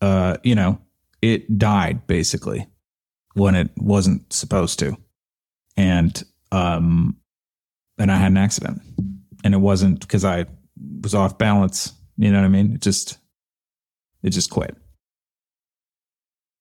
uh, 0.00 0.36
you 0.42 0.54
know, 0.54 0.78
it 1.20 1.58
died 1.58 2.06
basically 2.06 2.66
when 3.34 3.54
it 3.54 3.70
wasn't 3.76 4.32
supposed 4.32 4.78
to. 4.78 4.96
and 5.76 6.22
um, 6.52 7.16
and 7.98 8.10
I 8.10 8.16
had 8.16 8.30
an 8.32 8.36
accident, 8.36 8.82
and 9.44 9.54
it 9.54 9.58
wasn't 9.58 10.00
because 10.00 10.24
I 10.24 10.46
was 11.02 11.14
off 11.14 11.38
balance. 11.38 11.92
You 12.16 12.30
know 12.30 12.38
what 12.40 12.46
I 12.46 12.48
mean? 12.48 12.74
It 12.74 12.80
just 12.80 13.18
it 14.22 14.30
just 14.30 14.50
quit. 14.50 14.76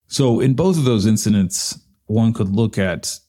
So 0.08 0.40
in 0.40 0.54
both 0.54 0.78
of 0.78 0.86
those 0.86 1.06
incidents, 1.06 1.80
one 2.06 2.34
could 2.34 2.50
look 2.50 2.78
at 2.78 3.20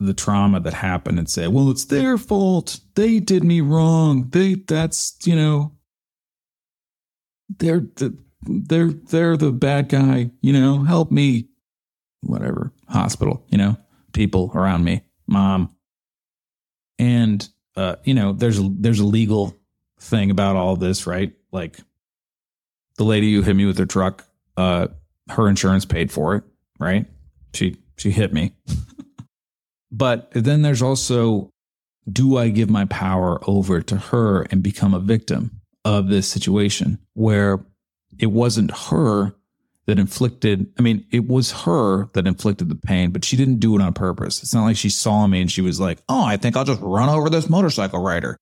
the 0.00 0.14
trauma 0.14 0.60
that 0.60 0.74
happened 0.74 1.18
and 1.18 1.28
say, 1.28 1.46
"Well, 1.46 1.70
it's 1.70 1.84
their 1.84 2.18
fault. 2.18 2.80
They 2.94 3.20
did 3.20 3.44
me 3.44 3.60
wrong. 3.60 4.30
They 4.30 4.54
that's 4.54 5.16
you 5.24 5.36
know." 5.36 5.72
They're 7.58 7.80
the 7.80 8.16
they're 8.42 8.88
they're 8.88 9.36
the 9.36 9.52
bad 9.52 9.88
guy, 9.88 10.30
you 10.40 10.52
know, 10.52 10.82
help 10.84 11.10
me. 11.10 11.48
Whatever. 12.22 12.72
Hospital, 12.88 13.44
you 13.48 13.58
know, 13.58 13.76
people 14.12 14.50
around 14.54 14.84
me, 14.84 15.02
mom. 15.26 15.74
And 16.98 17.46
uh, 17.76 17.96
you 18.04 18.14
know, 18.14 18.32
there's 18.32 18.58
a 18.58 18.70
there's 18.78 19.00
a 19.00 19.06
legal 19.06 19.56
thing 20.00 20.30
about 20.30 20.56
all 20.56 20.76
this, 20.76 21.06
right? 21.06 21.32
Like 21.52 21.78
the 22.96 23.04
lady 23.04 23.32
who 23.34 23.42
hit 23.42 23.56
me 23.56 23.66
with 23.66 23.78
her 23.78 23.86
truck, 23.86 24.26
uh, 24.56 24.88
her 25.30 25.48
insurance 25.48 25.84
paid 25.84 26.10
for 26.10 26.36
it, 26.36 26.44
right? 26.78 27.06
She 27.54 27.76
she 27.96 28.10
hit 28.10 28.32
me. 28.32 28.54
but 29.90 30.30
then 30.32 30.62
there's 30.62 30.82
also 30.82 31.50
do 32.10 32.36
I 32.36 32.48
give 32.48 32.70
my 32.70 32.86
power 32.86 33.38
over 33.46 33.80
to 33.82 33.96
her 33.96 34.42
and 34.50 34.62
become 34.62 34.94
a 34.94 35.00
victim 35.00 35.60
of 35.84 36.08
this 36.08 36.28
situation 36.28 36.98
where 37.14 37.64
it 38.18 38.26
wasn't 38.26 38.70
her 38.70 39.34
that 39.86 39.98
inflicted 39.98 40.72
i 40.78 40.82
mean 40.82 41.04
it 41.10 41.26
was 41.26 41.50
her 41.50 42.06
that 42.12 42.26
inflicted 42.26 42.68
the 42.68 42.74
pain 42.74 43.10
but 43.10 43.24
she 43.24 43.36
didn't 43.36 43.58
do 43.58 43.74
it 43.74 43.82
on 43.82 43.92
purpose. 43.92 44.42
It's 44.42 44.54
not 44.54 44.64
like 44.64 44.76
she 44.76 44.90
saw 44.90 45.26
me 45.26 45.40
and 45.40 45.50
she 45.50 45.62
was 45.62 45.80
like 45.80 45.98
oh 46.08 46.24
i 46.24 46.36
think 46.36 46.56
i'll 46.56 46.64
just 46.64 46.80
run 46.82 47.08
over 47.08 47.30
this 47.30 47.48
motorcycle 47.48 48.00
rider. 48.00 48.36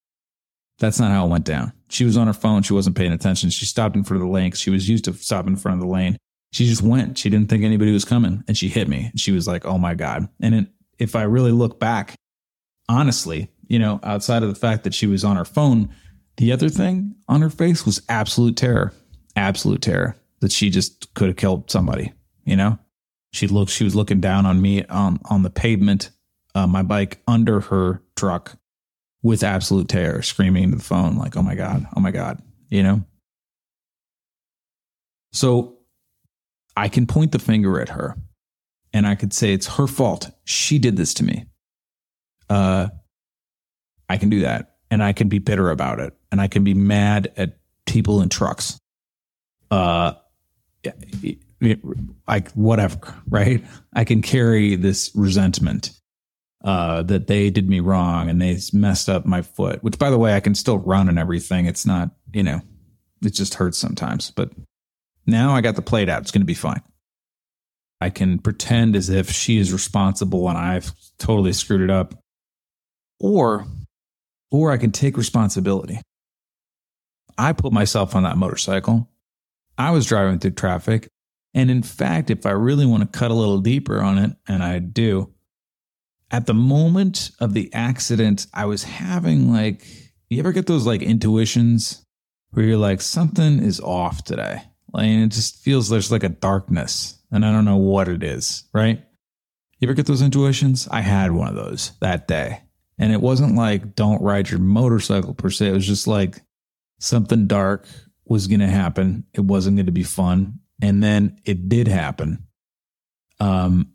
That's 0.78 1.00
not 1.00 1.10
how 1.10 1.26
it 1.26 1.30
went 1.30 1.44
down. 1.44 1.72
She 1.88 2.04
was 2.04 2.16
on 2.16 2.28
her 2.28 2.32
phone. 2.32 2.62
She 2.62 2.72
wasn't 2.72 2.96
paying 2.96 3.12
attention. 3.12 3.50
She 3.50 3.66
stopped 3.66 3.96
in 3.96 4.04
front 4.04 4.22
of 4.22 4.28
the 4.28 4.32
lane 4.32 4.52
she 4.52 4.70
was 4.70 4.88
used 4.88 5.04
to 5.06 5.14
stop 5.14 5.46
in 5.46 5.56
front 5.56 5.80
of 5.80 5.80
the 5.80 5.92
lane. 5.92 6.16
She 6.52 6.66
just 6.66 6.82
went. 6.82 7.18
She 7.18 7.30
didn't 7.30 7.48
think 7.48 7.64
anybody 7.64 7.92
was 7.92 8.04
coming 8.04 8.44
and 8.46 8.56
she 8.56 8.68
hit 8.68 8.88
me. 8.88 9.06
And 9.10 9.18
she 9.18 9.32
was 9.32 9.46
like 9.46 9.64
oh 9.64 9.78
my 9.78 9.94
god. 9.94 10.28
And 10.40 10.54
it, 10.54 10.66
if 10.98 11.16
i 11.16 11.22
really 11.22 11.52
look 11.52 11.78
back 11.78 12.14
honestly 12.88 13.48
you 13.66 13.78
know 13.78 14.00
outside 14.02 14.42
of 14.42 14.48
the 14.48 14.54
fact 14.54 14.84
that 14.84 14.94
she 14.94 15.06
was 15.06 15.24
on 15.24 15.36
her 15.36 15.44
phone 15.44 15.88
the 16.36 16.52
other 16.52 16.68
thing 16.68 17.14
on 17.28 17.40
her 17.42 17.50
face 17.50 17.84
was 17.84 18.02
absolute 18.08 18.56
terror 18.56 18.92
absolute 19.38 19.80
terror 19.80 20.16
that 20.40 20.52
she 20.52 20.70
just 20.70 21.12
could 21.14 21.28
have 21.28 21.36
killed 21.36 21.70
somebody. 21.70 22.12
You 22.44 22.56
know, 22.56 22.78
she 23.32 23.46
looked, 23.46 23.70
she 23.70 23.84
was 23.84 23.94
looking 23.94 24.20
down 24.20 24.46
on 24.46 24.60
me 24.60 24.84
on 24.84 25.20
on 25.26 25.42
the 25.42 25.50
pavement, 25.50 26.10
uh, 26.54 26.66
my 26.66 26.82
bike 26.82 27.20
under 27.26 27.60
her 27.60 28.02
truck, 28.16 28.56
with 29.22 29.42
absolute 29.42 29.88
terror, 29.88 30.22
screaming 30.22 30.64
into 30.64 30.76
the 30.78 30.84
phone 30.84 31.16
like, 31.16 31.36
"Oh 31.36 31.42
my 31.42 31.54
god, 31.54 31.86
oh 31.96 32.00
my 32.00 32.10
god," 32.10 32.42
you 32.68 32.82
know. 32.82 33.04
So, 35.32 35.78
I 36.76 36.88
can 36.88 37.06
point 37.06 37.32
the 37.32 37.38
finger 37.38 37.80
at 37.80 37.90
her, 37.90 38.16
and 38.92 39.06
I 39.06 39.14
could 39.14 39.32
say 39.32 39.52
it's 39.52 39.76
her 39.76 39.86
fault. 39.86 40.30
She 40.44 40.78
did 40.78 40.96
this 40.96 41.14
to 41.14 41.24
me. 41.24 41.46
Uh, 42.48 42.88
I 44.08 44.16
can 44.16 44.30
do 44.30 44.40
that, 44.40 44.76
and 44.90 45.02
I 45.02 45.12
can 45.12 45.28
be 45.28 45.38
bitter 45.38 45.70
about 45.70 46.00
it, 46.00 46.14
and 46.32 46.40
I 46.40 46.48
can 46.48 46.64
be 46.64 46.74
mad 46.74 47.32
at 47.36 47.58
people 47.86 48.20
in 48.20 48.28
trucks 48.28 48.78
uh, 49.70 50.12
like 52.26 52.50
whatever, 52.52 52.98
right? 53.28 53.64
I 53.92 54.04
can 54.04 54.22
carry 54.22 54.76
this 54.76 55.10
resentment 55.14 55.90
uh, 56.64 57.02
that 57.02 57.26
they 57.26 57.50
did 57.50 57.68
me 57.68 57.80
wrong 57.80 58.28
and 58.28 58.40
they 58.40 58.58
messed 58.72 59.08
up 59.08 59.26
my 59.26 59.42
foot, 59.42 59.82
which 59.82 59.98
by 59.98 60.10
the 60.10 60.18
way, 60.18 60.34
I 60.34 60.40
can 60.40 60.54
still 60.54 60.78
run 60.78 61.08
and 61.08 61.18
everything. 61.18 61.66
It's 61.66 61.86
not, 61.86 62.10
you 62.32 62.42
know, 62.42 62.60
it 63.22 63.30
just 63.30 63.54
hurts 63.54 63.78
sometimes, 63.78 64.30
but 64.30 64.50
now 65.26 65.54
I 65.54 65.60
got 65.60 65.76
the 65.76 65.82
plate 65.82 66.08
out. 66.08 66.22
It's 66.22 66.30
going 66.30 66.42
to 66.42 66.46
be 66.46 66.54
fine. 66.54 66.82
I 68.00 68.10
can 68.10 68.38
pretend 68.38 68.94
as 68.94 69.10
if 69.10 69.30
she 69.30 69.58
is 69.58 69.72
responsible 69.72 70.48
and 70.48 70.56
I've 70.56 70.92
totally 71.18 71.52
screwed 71.52 71.80
it 71.80 71.90
up. 71.90 72.14
Or, 73.20 73.66
or 74.50 74.70
I 74.70 74.76
can 74.76 74.92
take 74.92 75.16
responsibility. 75.16 76.00
I 77.36 77.52
put 77.52 77.72
myself 77.72 78.14
on 78.14 78.22
that 78.22 78.36
motorcycle. 78.36 79.08
I 79.76 79.90
was 79.90 80.06
driving 80.06 80.38
through 80.38 80.52
traffic. 80.52 81.08
And 81.54 81.70
in 81.70 81.82
fact, 81.82 82.30
if 82.30 82.46
I 82.46 82.50
really 82.50 82.86
want 82.86 83.10
to 83.10 83.18
cut 83.18 83.30
a 83.30 83.34
little 83.34 83.58
deeper 83.58 84.00
on 84.00 84.18
it, 84.18 84.36
and 84.46 84.62
I 84.62 84.78
do, 84.78 85.32
at 86.30 86.46
the 86.46 86.54
moment 86.54 87.30
of 87.40 87.54
the 87.54 87.72
accident, 87.72 88.46
I 88.52 88.66
was 88.66 88.84
having 88.84 89.52
like, 89.52 89.84
you 90.28 90.38
ever 90.40 90.52
get 90.52 90.66
those 90.66 90.86
like 90.86 91.02
intuitions 91.02 92.04
where 92.50 92.66
you're 92.66 92.76
like, 92.76 93.00
something 93.00 93.62
is 93.62 93.80
off 93.80 94.24
today? 94.24 94.62
Like, 94.92 95.06
it 95.06 95.28
just 95.28 95.62
feels 95.62 95.88
there's 95.88 96.12
like 96.12 96.22
a 96.22 96.28
darkness 96.28 97.17
and 97.30 97.44
I 97.44 97.52
don't 97.52 97.64
know 97.64 97.76
what 97.76 98.08
it 98.08 98.22
is, 98.22 98.64
right? 98.72 99.02
You 99.78 99.86
ever 99.88 99.94
get 99.94 100.06
those 100.06 100.22
intuitions? 100.22 100.88
I 100.90 101.02
had 101.02 101.32
one 101.32 101.48
of 101.48 101.54
those 101.54 101.92
that 102.00 102.26
day. 102.26 102.62
And 102.98 103.12
it 103.12 103.20
wasn't 103.20 103.54
like, 103.54 103.94
don't 103.94 104.20
ride 104.22 104.50
your 104.50 104.58
motorcycle 104.58 105.34
per 105.34 105.50
se. 105.50 105.68
It 105.68 105.72
was 105.72 105.86
just 105.86 106.08
like 106.08 106.40
something 106.98 107.46
dark 107.46 107.86
was 108.26 108.48
going 108.48 108.60
to 108.60 108.66
happen. 108.66 109.24
It 109.32 109.42
wasn't 109.42 109.76
going 109.76 109.86
to 109.86 109.92
be 109.92 110.02
fun. 110.02 110.60
And 110.82 111.02
then 111.02 111.40
it 111.44 111.68
did 111.68 111.86
happen. 111.86 112.46
Um, 113.38 113.92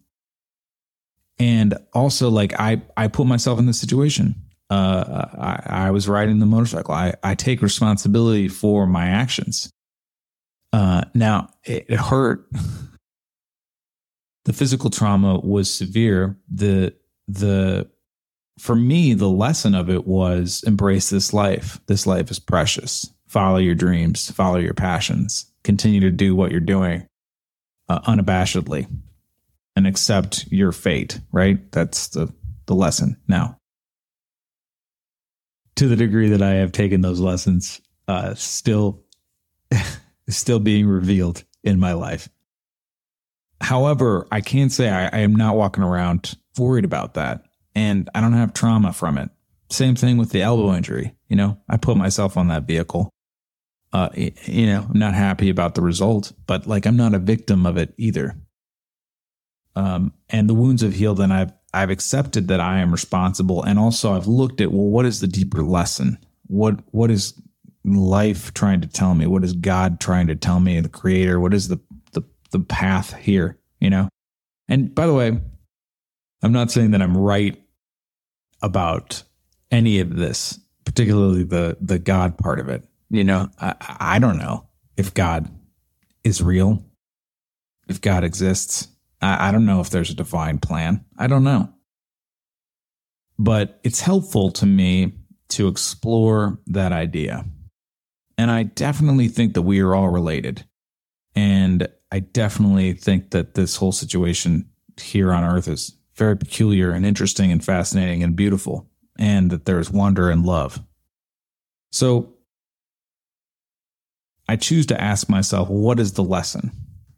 and 1.37 1.77
also 1.93 2.29
like 2.29 2.57
I, 2.59 2.81
I 2.95 3.09
put 3.09 3.27
myself 3.27 3.59
in 3.59 3.65
this 3.65 3.79
situation. 3.79 4.35
Uh, 4.69 5.25
I, 5.37 5.87
I 5.87 5.91
was 5.91 6.07
riding 6.07 6.39
the 6.39 6.45
motorcycle. 6.45 6.93
I, 6.93 7.13
I 7.21 7.35
take 7.35 7.61
responsibility 7.61 8.47
for 8.47 8.87
my 8.87 9.07
actions. 9.07 9.69
Uh, 10.71 11.03
now 11.13 11.49
it, 11.65 11.85
it 11.89 11.99
hurt. 11.99 12.47
the 14.45 14.53
physical 14.53 14.89
trauma 14.89 15.39
was 15.39 15.73
severe. 15.73 16.37
The, 16.53 16.93
the, 17.27 17.89
for 18.59 18.75
me, 18.75 19.13
the 19.13 19.29
lesson 19.29 19.75
of 19.75 19.89
it 19.89 20.05
was 20.05 20.63
embrace 20.65 21.09
this 21.09 21.33
life. 21.33 21.79
This 21.87 22.05
life 22.05 22.29
is 22.31 22.39
precious 22.39 23.09
follow 23.33 23.57
your 23.57 23.73
dreams, 23.73 24.29
follow 24.29 24.57
your 24.57 24.75
passions, 24.75 25.51
continue 25.63 25.99
to 25.99 26.11
do 26.11 26.35
what 26.35 26.51
you're 26.51 26.59
doing 26.59 27.07
uh, 27.89 27.99
unabashedly 28.01 28.87
and 29.75 29.87
accept 29.87 30.45
your 30.51 30.71
fate, 30.71 31.19
right? 31.31 31.71
That's 31.71 32.09
the, 32.09 32.31
the 32.67 32.75
lesson 32.75 33.17
now. 33.27 33.57
To 35.77 35.87
the 35.87 35.95
degree 35.95 36.29
that 36.29 36.43
I 36.43 36.51
have 36.55 36.71
taken 36.71 37.01
those 37.01 37.19
lessons, 37.19 37.81
uh, 38.07 38.35
still, 38.35 39.03
still 40.29 40.59
being 40.59 40.85
revealed 40.85 41.43
in 41.63 41.79
my 41.79 41.93
life. 41.93 42.29
However, 43.63 44.27
I 44.31 44.41
can't 44.41 44.71
say 44.71 44.89
I, 44.89 45.05
I 45.07 45.19
am 45.21 45.35
not 45.35 45.55
walking 45.55 45.83
around 45.83 46.35
worried 46.57 46.85
about 46.85 47.15
that. 47.15 47.43
And 47.73 48.09
I 48.13 48.21
don't 48.21 48.33
have 48.33 48.53
trauma 48.53 48.93
from 48.93 49.17
it. 49.17 49.31
Same 49.71 49.95
thing 49.95 50.17
with 50.17 50.29
the 50.29 50.43
elbow 50.43 50.75
injury. 50.75 51.15
You 51.27 51.35
know, 51.35 51.57
I 51.67 51.77
put 51.77 51.97
myself 51.97 52.37
on 52.37 52.49
that 52.49 52.67
vehicle 52.67 53.09
uh, 53.93 54.09
you 54.15 54.65
know, 54.65 54.87
I'm 54.89 54.99
not 54.99 55.13
happy 55.13 55.49
about 55.49 55.75
the 55.75 55.81
result, 55.81 56.33
but 56.47 56.65
like 56.65 56.87
I'm 56.87 56.97
not 56.97 57.13
a 57.13 57.19
victim 57.19 57.65
of 57.67 57.77
it 57.77 57.93
either. 57.97 58.35
Um, 59.75 60.13
and 60.29 60.49
the 60.49 60.55
wounds 60.55 60.81
have 60.81 60.95
healed, 60.95 61.19
and 61.19 61.31
I've 61.31 61.53
I've 61.73 61.91
accepted 61.91 62.47
that 62.47 62.59
I 62.59 62.79
am 62.79 62.91
responsible, 62.91 63.61
and 63.63 63.77
also 63.77 64.13
I've 64.13 64.27
looked 64.27 64.61
at 64.61 64.71
well, 64.71 64.87
what 64.87 65.05
is 65.05 65.19
the 65.19 65.27
deeper 65.27 65.61
lesson? 65.61 66.17
What 66.47 66.79
what 66.91 67.11
is 67.11 67.39
life 67.85 68.53
trying 68.55 68.81
to 68.81 68.87
tell 68.87 69.13
me? 69.13 69.27
What 69.27 69.43
is 69.43 69.53
God 69.53 69.99
trying 69.99 70.27
to 70.27 70.35
tell 70.35 70.59
me? 70.59 70.79
The 70.79 70.89
Creator? 70.89 71.39
What 71.39 71.53
is 71.53 71.67
the 71.67 71.79
the 72.53 72.59
path 72.59 73.13
here? 73.15 73.59
You 73.79 73.89
know. 73.89 74.07
And 74.69 74.95
by 74.95 75.05
the 75.05 75.13
way, 75.13 75.37
I'm 76.41 76.53
not 76.53 76.71
saying 76.71 76.91
that 76.91 77.01
I'm 77.01 77.17
right 77.17 77.61
about 78.61 79.23
any 79.69 79.99
of 79.99 80.15
this, 80.15 80.57
particularly 80.85 81.43
the 81.43 81.77
the 81.81 81.99
God 81.99 82.37
part 82.37 82.59
of 82.59 82.69
it. 82.69 82.87
You 83.09 83.25
know, 83.25 83.49
I, 83.59 83.75
I 83.81 84.19
don't 84.19 84.37
know 84.37 84.67
if 84.95 85.13
God 85.13 85.49
is 86.23 86.41
real, 86.41 86.83
if 87.87 87.99
God 88.01 88.23
exists. 88.23 88.87
I, 89.21 89.49
I 89.49 89.51
don't 89.51 89.65
know 89.65 89.81
if 89.81 89.89
there's 89.89 90.09
a 90.09 90.15
divine 90.15 90.59
plan. 90.59 91.03
I 91.17 91.27
don't 91.27 91.43
know. 91.43 91.69
But 93.37 93.79
it's 93.83 93.99
helpful 93.99 94.51
to 94.51 94.65
me 94.65 95.13
to 95.49 95.67
explore 95.67 96.59
that 96.67 96.91
idea. 96.91 97.45
And 98.37 98.49
I 98.49 98.63
definitely 98.63 99.27
think 99.27 99.53
that 99.53 99.61
we 99.61 99.79
are 99.81 99.93
all 99.93 100.09
related. 100.09 100.65
And 101.35 101.87
I 102.13 102.19
definitely 102.19 102.93
think 102.93 103.31
that 103.31 103.55
this 103.55 103.75
whole 103.75 103.91
situation 103.91 104.69
here 105.01 105.33
on 105.33 105.43
earth 105.43 105.67
is 105.67 105.97
very 106.15 106.37
peculiar 106.37 106.91
and 106.91 107.07
interesting 107.07 107.51
and 107.51 107.65
fascinating 107.65 108.21
and 108.21 108.35
beautiful, 108.35 108.87
and 109.17 109.49
that 109.49 109.65
there's 109.65 109.89
wonder 109.89 110.29
and 110.29 110.45
love. 110.45 110.79
So 111.91 112.35
I 114.47 114.57
choose 114.57 114.85
to 114.87 115.01
ask 115.01 115.27
myself, 115.27 115.69
what 115.69 115.99
is 115.99 116.13
the 116.13 116.23
lesson? 116.23 116.71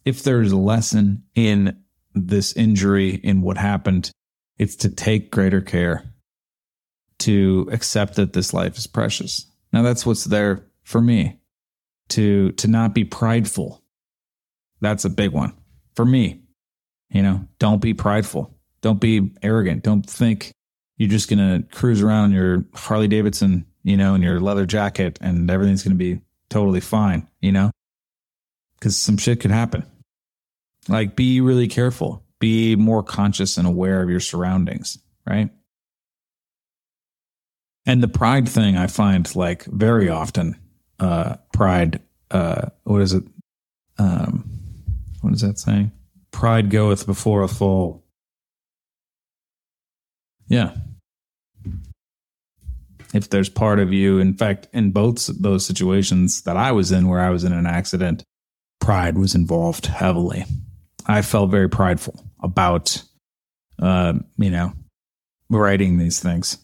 If 0.06 0.24
there 0.24 0.42
is 0.42 0.54
a 0.54 0.58
lesson 0.58 1.24
in 1.36 1.78
this 2.14 2.54
injury, 2.54 3.16
in 3.16 3.42
what 3.42 3.58
happened, 3.58 4.12
It's 4.58 4.76
to 4.78 4.90
take 4.90 5.32
greater 5.32 5.62
care, 5.62 6.14
to 7.20 7.68
accept 7.72 8.16
that 8.16 8.34
this 8.34 8.54
life 8.54 8.78
is 8.78 8.88
precious. 8.88 9.52
Now 9.74 9.82
that's 9.82 10.06
what's 10.06 10.26
there 10.26 10.66
for 10.84 11.02
me. 11.02 11.40
To 12.10 12.52
to 12.54 12.68
not 12.68 12.94
be 12.94 13.04
prideful. 13.04 13.84
That's 14.82 15.06
a 15.06 15.10
big 15.10 15.32
one 15.32 15.54
for 15.96 16.06
me. 16.06 16.42
You 17.10 17.22
know, 17.22 17.48
don't 17.60 17.82
be 17.82 17.94
prideful. 17.94 18.54
Don't 18.82 19.00
be 19.00 19.32
arrogant. 19.42 19.84
Don't 19.84 20.08
think 20.08 20.52
you're 20.98 21.10
just 21.10 21.30
going 21.30 21.40
to 21.40 21.68
cruise 21.76 22.02
around 22.02 22.34
your 22.34 22.66
Harley 22.74 23.08
Davidson, 23.08 23.66
you 23.84 23.98
know, 23.98 24.16
in 24.16 24.22
your 24.22 24.40
leather 24.40 24.66
jacket 24.66 25.18
and 25.22 25.50
everything's 25.50 25.84
going 25.84 25.98
to 25.98 25.98
be 25.98 26.22
totally 26.50 26.82
fine, 26.82 27.28
you 27.42 27.52
know? 27.52 27.72
Cuz 28.82 28.98
some 28.98 29.18
shit 29.18 29.40
could 29.40 29.52
happen. 29.52 29.86
Like 30.88 31.16
be 31.16 31.42
really 31.42 31.68
careful. 31.68 32.24
Be 32.40 32.76
more 32.76 33.02
conscious 33.02 33.58
and 33.58 33.68
aware 33.68 34.02
of 34.02 34.10
your 34.10 34.20
surroundings, 34.20 34.98
right? 35.26 35.50
And 37.86 38.04
the 38.04 38.08
pride 38.08 38.48
thing 38.50 38.78
I 38.78 38.88
find 38.88 39.34
like 39.36 39.66
very 39.66 40.10
often 40.10 40.60
uh 41.00 41.38
pride 41.54 42.02
uh 42.32 42.70
what 42.84 43.02
is 43.02 43.14
it? 43.14 43.24
Um 43.98 44.55
what 45.26 45.34
is 45.34 45.42
that 45.42 45.58
saying? 45.58 45.92
Pride 46.30 46.70
goeth 46.70 47.08
before 47.08 47.42
a 47.42 47.48
fall. 47.48 48.06
Yeah. 50.48 50.76
If 53.12 53.32
there's 53.32 53.50
part 53.50 53.80
of 53.80 53.92
you, 53.92 54.20
in 54.20 54.36
fact, 54.36 54.68
in 54.72 54.92
both 54.92 55.26
those 55.42 55.66
situations 55.66 56.44
that 56.44 56.58
I 56.58 56.74
was 56.74 56.92
in 56.92 57.08
where 57.08 57.22
I 57.22 57.32
was 57.32 57.44
in 57.44 57.54
an 57.54 57.66
accident, 57.66 58.24
pride 58.80 59.18
was 59.18 59.34
involved 59.34 59.88
heavily. 59.88 60.46
I 61.08 61.24
felt 61.24 61.50
very 61.50 61.70
prideful 61.70 62.24
about, 62.44 63.02
uh, 63.82 64.14
you 64.38 64.52
know, 64.52 64.74
writing 65.50 65.98
these 65.98 66.20
things. 66.20 66.60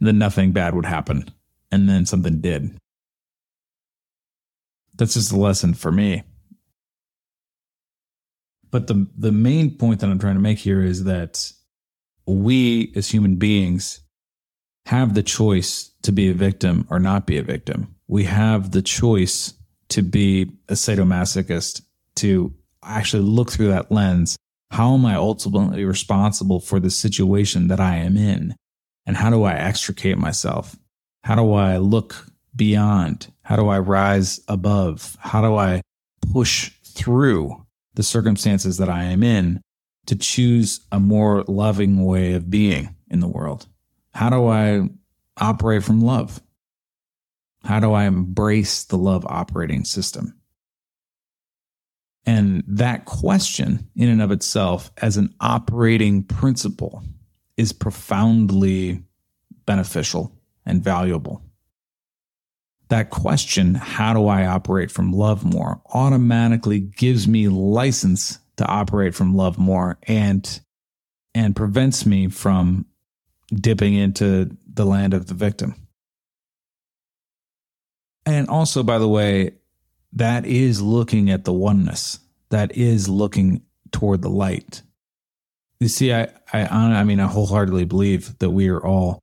then 0.00 0.16
nothing 0.16 0.52
bad 0.52 0.74
would 0.74 0.86
happen. 0.86 1.30
And 1.70 1.86
then 1.86 2.06
something 2.06 2.40
did. 2.40 2.78
That's 4.94 5.12
just 5.12 5.32
a 5.32 5.36
lesson 5.36 5.74
for 5.74 5.92
me. 5.92 6.22
But 8.72 8.88
the, 8.88 9.06
the 9.16 9.30
main 9.30 9.76
point 9.76 10.00
that 10.00 10.10
I'm 10.10 10.18
trying 10.18 10.34
to 10.34 10.40
make 10.40 10.58
here 10.58 10.82
is 10.82 11.04
that 11.04 11.52
we 12.26 12.92
as 12.96 13.10
human 13.10 13.36
beings 13.36 14.00
have 14.86 15.14
the 15.14 15.22
choice 15.22 15.92
to 16.02 16.10
be 16.10 16.30
a 16.30 16.34
victim 16.34 16.86
or 16.90 16.98
not 16.98 17.26
be 17.26 17.36
a 17.36 17.42
victim. 17.42 17.94
We 18.08 18.24
have 18.24 18.72
the 18.72 18.82
choice 18.82 19.54
to 19.90 20.02
be 20.02 20.50
a 20.68 20.72
sadomasochist, 20.72 21.82
to 22.16 22.54
actually 22.82 23.22
look 23.22 23.50
through 23.52 23.68
that 23.68 23.92
lens. 23.92 24.36
How 24.70 24.94
am 24.94 25.04
I 25.04 25.16
ultimately 25.16 25.84
responsible 25.84 26.58
for 26.58 26.80
the 26.80 26.90
situation 26.90 27.68
that 27.68 27.78
I 27.78 27.96
am 27.96 28.16
in? 28.16 28.56
And 29.04 29.16
how 29.16 29.28
do 29.28 29.44
I 29.44 29.52
extricate 29.52 30.16
myself? 30.16 30.76
How 31.24 31.34
do 31.34 31.52
I 31.52 31.76
look 31.76 32.26
beyond? 32.56 33.30
How 33.42 33.56
do 33.56 33.68
I 33.68 33.78
rise 33.78 34.40
above? 34.48 35.16
How 35.20 35.42
do 35.42 35.56
I 35.56 35.82
push 36.32 36.70
through 36.84 37.66
the 37.94 38.02
circumstances 38.02 38.78
that 38.78 38.88
I 38.88 39.04
am 39.04 39.22
in 39.22 39.60
to 40.06 40.16
choose 40.16 40.80
a 40.90 40.98
more 40.98 41.44
loving 41.46 42.04
way 42.04 42.32
of 42.32 42.50
being 42.50 42.94
in 43.08 43.20
the 43.20 43.28
world? 43.28 43.66
How 44.14 44.30
do 44.30 44.46
I 44.48 44.88
operate 45.36 45.84
from 45.84 46.00
love? 46.00 46.42
How 47.64 47.80
do 47.80 47.92
I 47.92 48.04
embrace 48.04 48.84
the 48.84 48.98
love 48.98 49.24
operating 49.26 49.84
system? 49.84 50.38
And 52.24 52.62
that 52.66 53.04
question, 53.04 53.88
in 53.96 54.08
and 54.08 54.22
of 54.22 54.30
itself, 54.30 54.90
as 54.98 55.16
an 55.16 55.34
operating 55.40 56.22
principle, 56.22 57.02
is 57.56 57.72
profoundly 57.72 59.02
beneficial 59.66 60.32
and 60.64 60.82
valuable. 60.82 61.42
That 62.92 63.08
question, 63.08 63.74
how 63.74 64.12
do 64.12 64.26
I 64.26 64.44
operate 64.44 64.90
from 64.90 65.14
love 65.14 65.46
more, 65.46 65.80
automatically 65.94 66.78
gives 66.78 67.26
me 67.26 67.48
license 67.48 68.38
to 68.58 68.66
operate 68.66 69.14
from 69.14 69.34
love 69.34 69.56
more 69.56 69.98
and 70.02 70.60
and 71.34 71.56
prevents 71.56 72.04
me 72.04 72.28
from 72.28 72.84
dipping 73.50 73.94
into 73.94 74.54
the 74.70 74.84
land 74.84 75.14
of 75.14 75.26
the 75.26 75.32
victim. 75.32 75.74
And 78.26 78.50
also, 78.50 78.82
by 78.82 78.98
the 78.98 79.08
way, 79.08 79.52
that 80.12 80.44
is 80.44 80.82
looking 80.82 81.30
at 81.30 81.44
the 81.46 81.52
oneness. 81.54 82.18
That 82.50 82.76
is 82.76 83.08
looking 83.08 83.62
toward 83.90 84.20
the 84.20 84.28
light. 84.28 84.82
You 85.80 85.88
see, 85.88 86.12
I, 86.12 86.28
I, 86.52 86.66
I 86.66 87.04
mean, 87.04 87.20
I 87.20 87.26
wholeheartedly 87.26 87.86
believe 87.86 88.38
that 88.40 88.50
we 88.50 88.68
are 88.68 88.84
all 88.84 89.21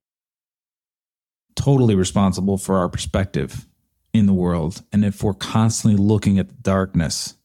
totally 1.59 1.93
responsible 1.93 2.57
for 2.57 2.77
our 2.77 2.87
perspective 2.87 3.67
in 4.13 4.25
the 4.25 4.33
world. 4.33 4.81
And 4.93 5.03
if 5.03 5.21
we're 5.21 5.33
constantly 5.33 6.01
looking 6.01 6.39
at 6.39 6.47
the 6.47 6.55
darkness 6.55 7.35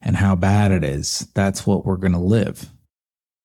and 0.00 0.16
how 0.16 0.36
bad 0.36 0.70
it 0.70 0.84
is, 0.84 1.28
that's 1.34 1.66
what 1.66 1.84
we're 1.84 1.96
going 1.96 2.12
to 2.12 2.18
live. 2.18 2.70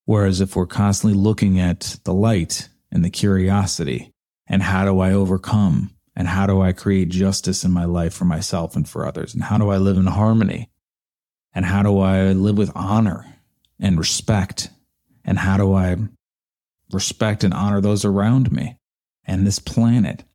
Whereas 0.06 0.40
if 0.40 0.56
we're 0.56 0.68
constantly 0.68 1.20
looking 1.20 1.60
at 1.60 1.98
the 2.04 2.14
light 2.14 2.70
and 2.92 3.04
the 3.04 3.10
curiosity 3.10 4.14
and 4.48 4.62
how 4.62 4.86
do 4.86 5.00
I 5.00 5.14
overcome 5.14 5.92
and 6.16 6.28
how 6.28 6.46
do 6.46 6.62
I 6.62 6.74
create 6.74 7.10
justice 7.10 7.64
in 7.64 7.72
my 7.72 7.86
life 7.86 8.14
for 8.14 8.26
myself 8.26 8.76
and 8.76 8.88
for 8.88 9.08
others? 9.08 9.34
And 9.34 9.44
how 9.44 9.58
do 9.58 9.70
I 9.70 9.78
live 9.78 9.98
in 9.98 10.08
harmony? 10.08 10.70
And 11.54 11.66
how 11.66 11.82
do 11.82 12.00
I 12.00 12.34
live 12.34 12.58
with 12.58 12.72
honor 12.76 13.26
and 13.80 13.98
respect? 13.98 14.70
And 15.26 15.40
how 15.40 15.58
do 15.58 15.74
I 15.74 15.96
respect 16.92 17.44
and 17.44 17.54
honor 17.54 17.82
those 17.82 18.06
around 18.06 18.52
me 18.52 18.79
and 19.30 19.48
this 19.48 19.60
planet? 19.60 20.26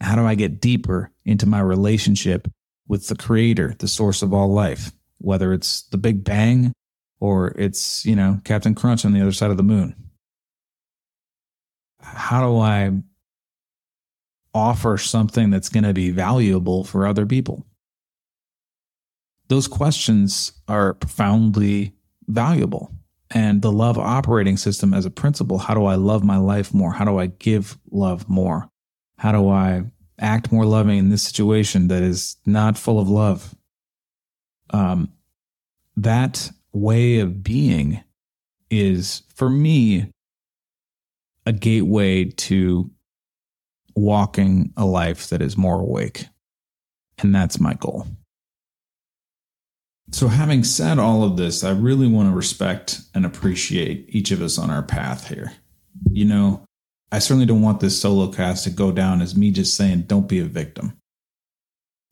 How 0.00 0.16
do 0.16 0.26
I 0.26 0.34
get 0.34 0.60
deeper 0.60 1.10
into 1.26 1.46
my 1.46 1.60
relationship 1.60 2.48
with 2.88 3.08
the 3.08 3.16
creator, 3.16 3.74
the 3.78 3.88
source 3.88 4.22
of 4.22 4.32
all 4.32 4.50
life, 4.50 4.92
whether 5.18 5.52
it's 5.52 5.82
the 5.82 5.98
Big 5.98 6.24
Bang 6.24 6.72
or 7.20 7.48
it's, 7.58 8.06
you 8.06 8.16
know, 8.16 8.40
Captain 8.44 8.74
Crunch 8.74 9.04
on 9.04 9.12
the 9.12 9.20
other 9.20 9.32
side 9.32 9.50
of 9.50 9.58
the 9.58 9.62
moon? 9.62 9.94
how 12.02 12.46
do 12.46 12.58
I 12.58 12.90
offer 14.54 14.98
something 14.98 15.50
that's 15.50 15.68
going 15.68 15.84
to 15.84 15.94
be 15.94 16.10
valuable 16.10 16.84
for 16.84 17.06
other 17.06 17.26
people? 17.26 17.64
Those 19.48 19.68
questions 19.68 20.52
are 20.68 20.94
profoundly 20.94 21.94
valuable. 22.26 22.92
And 23.34 23.62
the 23.62 23.72
love 23.72 23.98
operating 23.98 24.56
system 24.56 24.92
as 24.92 25.06
a 25.06 25.10
principle 25.10 25.58
how 25.58 25.74
do 25.74 25.84
I 25.86 25.94
love 25.94 26.22
my 26.22 26.36
life 26.36 26.74
more? 26.74 26.92
How 26.92 27.04
do 27.04 27.18
I 27.18 27.26
give 27.26 27.78
love 27.90 28.28
more? 28.28 28.68
How 29.18 29.32
do 29.32 29.48
I 29.48 29.84
act 30.18 30.52
more 30.52 30.66
loving 30.66 30.98
in 30.98 31.10
this 31.10 31.22
situation 31.22 31.88
that 31.88 32.02
is 32.02 32.36
not 32.44 32.76
full 32.76 32.98
of 32.98 33.08
love? 33.08 33.54
Um, 34.70 35.12
that 35.96 36.50
way 36.72 37.20
of 37.20 37.42
being 37.42 38.02
is, 38.70 39.22
for 39.34 39.50
me, 39.50 40.10
a 41.44 41.52
gateway 41.52 42.24
to 42.24 42.90
walking 43.94 44.72
a 44.76 44.84
life 44.84 45.28
that 45.28 45.42
is 45.42 45.56
more 45.56 45.80
awake. 45.80 46.26
And 47.18 47.34
that's 47.34 47.60
my 47.60 47.74
goal. 47.74 48.06
So, 50.12 50.28
having 50.28 50.62
said 50.62 50.98
all 50.98 51.24
of 51.24 51.36
this, 51.36 51.64
I 51.64 51.70
really 51.70 52.06
want 52.06 52.28
to 52.28 52.36
respect 52.36 53.00
and 53.14 53.24
appreciate 53.24 54.06
each 54.08 54.30
of 54.30 54.42
us 54.42 54.58
on 54.58 54.70
our 54.70 54.82
path 54.82 55.28
here. 55.28 55.52
You 56.10 56.26
know, 56.26 56.64
I 57.10 57.18
certainly 57.18 57.46
don't 57.46 57.62
want 57.62 57.80
this 57.80 58.00
solo 58.00 58.30
cast 58.30 58.64
to 58.64 58.70
go 58.70 58.92
down 58.92 59.22
as 59.22 59.36
me 59.36 59.50
just 59.50 59.76
saying, 59.76 60.02
don't 60.02 60.28
be 60.28 60.38
a 60.38 60.44
victim. 60.44 60.98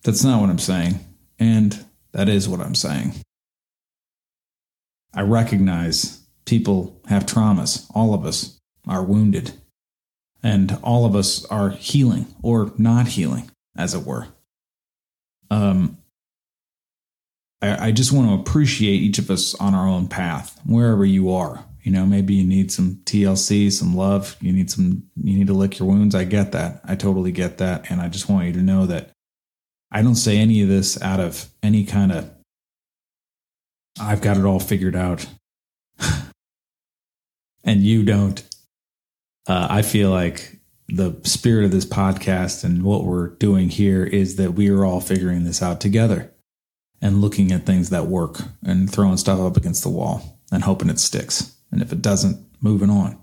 That's 0.02 0.24
not 0.24 0.40
what 0.40 0.50
I'm 0.50 0.58
saying. 0.58 1.00
And 1.38 1.84
that 2.12 2.28
is 2.28 2.48
what 2.48 2.60
I'm 2.60 2.74
saying. 2.74 3.14
I 5.14 5.22
recognize 5.22 6.20
people 6.44 7.00
have 7.08 7.26
traumas, 7.26 7.90
all 7.94 8.14
of 8.14 8.24
us 8.24 8.58
are 8.86 9.02
wounded, 9.02 9.52
and 10.42 10.78
all 10.82 11.04
of 11.04 11.14
us 11.14 11.44
are 11.46 11.70
healing 11.70 12.26
or 12.42 12.72
not 12.78 13.08
healing, 13.08 13.50
as 13.76 13.94
it 13.94 14.04
were. 14.04 14.28
Um, 15.50 15.98
I, 17.62 17.88
I 17.88 17.92
just 17.92 18.12
want 18.12 18.28
to 18.28 18.34
appreciate 18.34 19.00
each 19.00 19.18
of 19.18 19.30
us 19.30 19.54
on 19.54 19.74
our 19.74 19.86
own 19.86 20.08
path, 20.08 20.60
wherever 20.64 21.04
you 21.04 21.30
are. 21.32 21.64
You 21.82 21.92
know, 21.92 22.04
maybe 22.04 22.34
you 22.34 22.44
need 22.44 22.70
some 22.70 23.00
TLC, 23.04 23.72
some 23.72 23.96
love. 23.96 24.36
You 24.40 24.52
need 24.52 24.70
some, 24.70 25.04
you 25.16 25.38
need 25.38 25.46
to 25.46 25.54
lick 25.54 25.78
your 25.78 25.88
wounds. 25.88 26.14
I 26.14 26.24
get 26.24 26.52
that. 26.52 26.80
I 26.84 26.94
totally 26.94 27.32
get 27.32 27.58
that. 27.58 27.90
And 27.90 28.00
I 28.00 28.08
just 28.08 28.28
want 28.28 28.46
you 28.46 28.52
to 28.54 28.62
know 28.62 28.86
that 28.86 29.10
I 29.90 30.02
don't 30.02 30.16
say 30.16 30.36
any 30.36 30.62
of 30.62 30.68
this 30.68 31.00
out 31.00 31.20
of 31.20 31.46
any 31.62 31.84
kind 31.84 32.12
of, 32.12 32.30
I've 33.98 34.20
got 34.20 34.36
it 34.36 34.44
all 34.44 34.60
figured 34.60 34.94
out. 34.94 35.26
and 37.64 37.82
you 37.82 38.04
don't 38.04 38.42
uh, 39.50 39.66
I 39.68 39.82
feel 39.82 40.10
like 40.10 40.58
the 40.88 41.20
spirit 41.24 41.64
of 41.64 41.70
this 41.70 41.84
podcast 41.84 42.62
and 42.62 42.82
what 42.82 43.04
we're 43.04 43.30
doing 43.30 43.68
here 43.68 44.04
is 44.04 44.36
that 44.36 44.54
we 44.54 44.70
are 44.70 44.84
all 44.84 45.00
figuring 45.00 45.44
this 45.44 45.62
out 45.62 45.80
together 45.80 46.32
and 47.00 47.20
looking 47.20 47.52
at 47.52 47.66
things 47.66 47.90
that 47.90 48.06
work 48.06 48.40
and 48.62 48.90
throwing 48.90 49.16
stuff 49.16 49.40
up 49.40 49.56
against 49.56 49.82
the 49.82 49.88
wall. 49.88 50.38
and 50.52 50.64
hoping 50.64 50.90
it 50.90 50.98
sticks. 50.98 51.54
And 51.70 51.80
if 51.80 51.92
it 51.92 52.02
doesn't, 52.02 52.44
moving 52.60 52.90
on. 52.90 53.22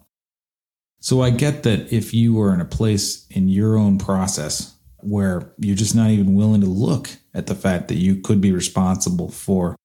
So 1.01 1.21
I 1.21 1.29
get 1.29 1.63
that 1.63 1.91
if 1.91 2.13
you 2.13 2.39
are 2.41 2.53
in 2.53 2.61
a 2.61 2.65
place 2.65 3.27
in 3.27 3.49
your 3.49 3.77
own 3.77 3.97
process 3.97 4.73
where 4.99 5.53
you're 5.57 5.75
just 5.75 5.95
not 5.95 6.09
even 6.09 6.35
willing 6.35 6.61
to 6.61 6.67
look 6.67 7.09
at 7.33 7.47
the 7.47 7.55
fact 7.55 7.89
that 7.89 7.97
you 7.97 8.21
could 8.21 8.41
be 8.41 8.51
responsible 8.51 9.29
for 9.29 9.75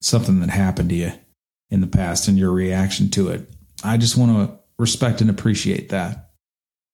something 0.00 0.40
that 0.40 0.50
happened 0.50 0.90
to 0.90 0.94
you 0.94 1.12
in 1.70 1.80
the 1.80 1.86
past 1.86 2.28
and 2.28 2.38
your 2.38 2.52
reaction 2.52 3.10
to 3.10 3.28
it, 3.30 3.52
I 3.84 3.96
just 3.96 4.16
want 4.16 4.48
to 4.48 4.58
respect 4.78 5.20
and 5.20 5.28
appreciate 5.28 5.88
that. 5.90 6.30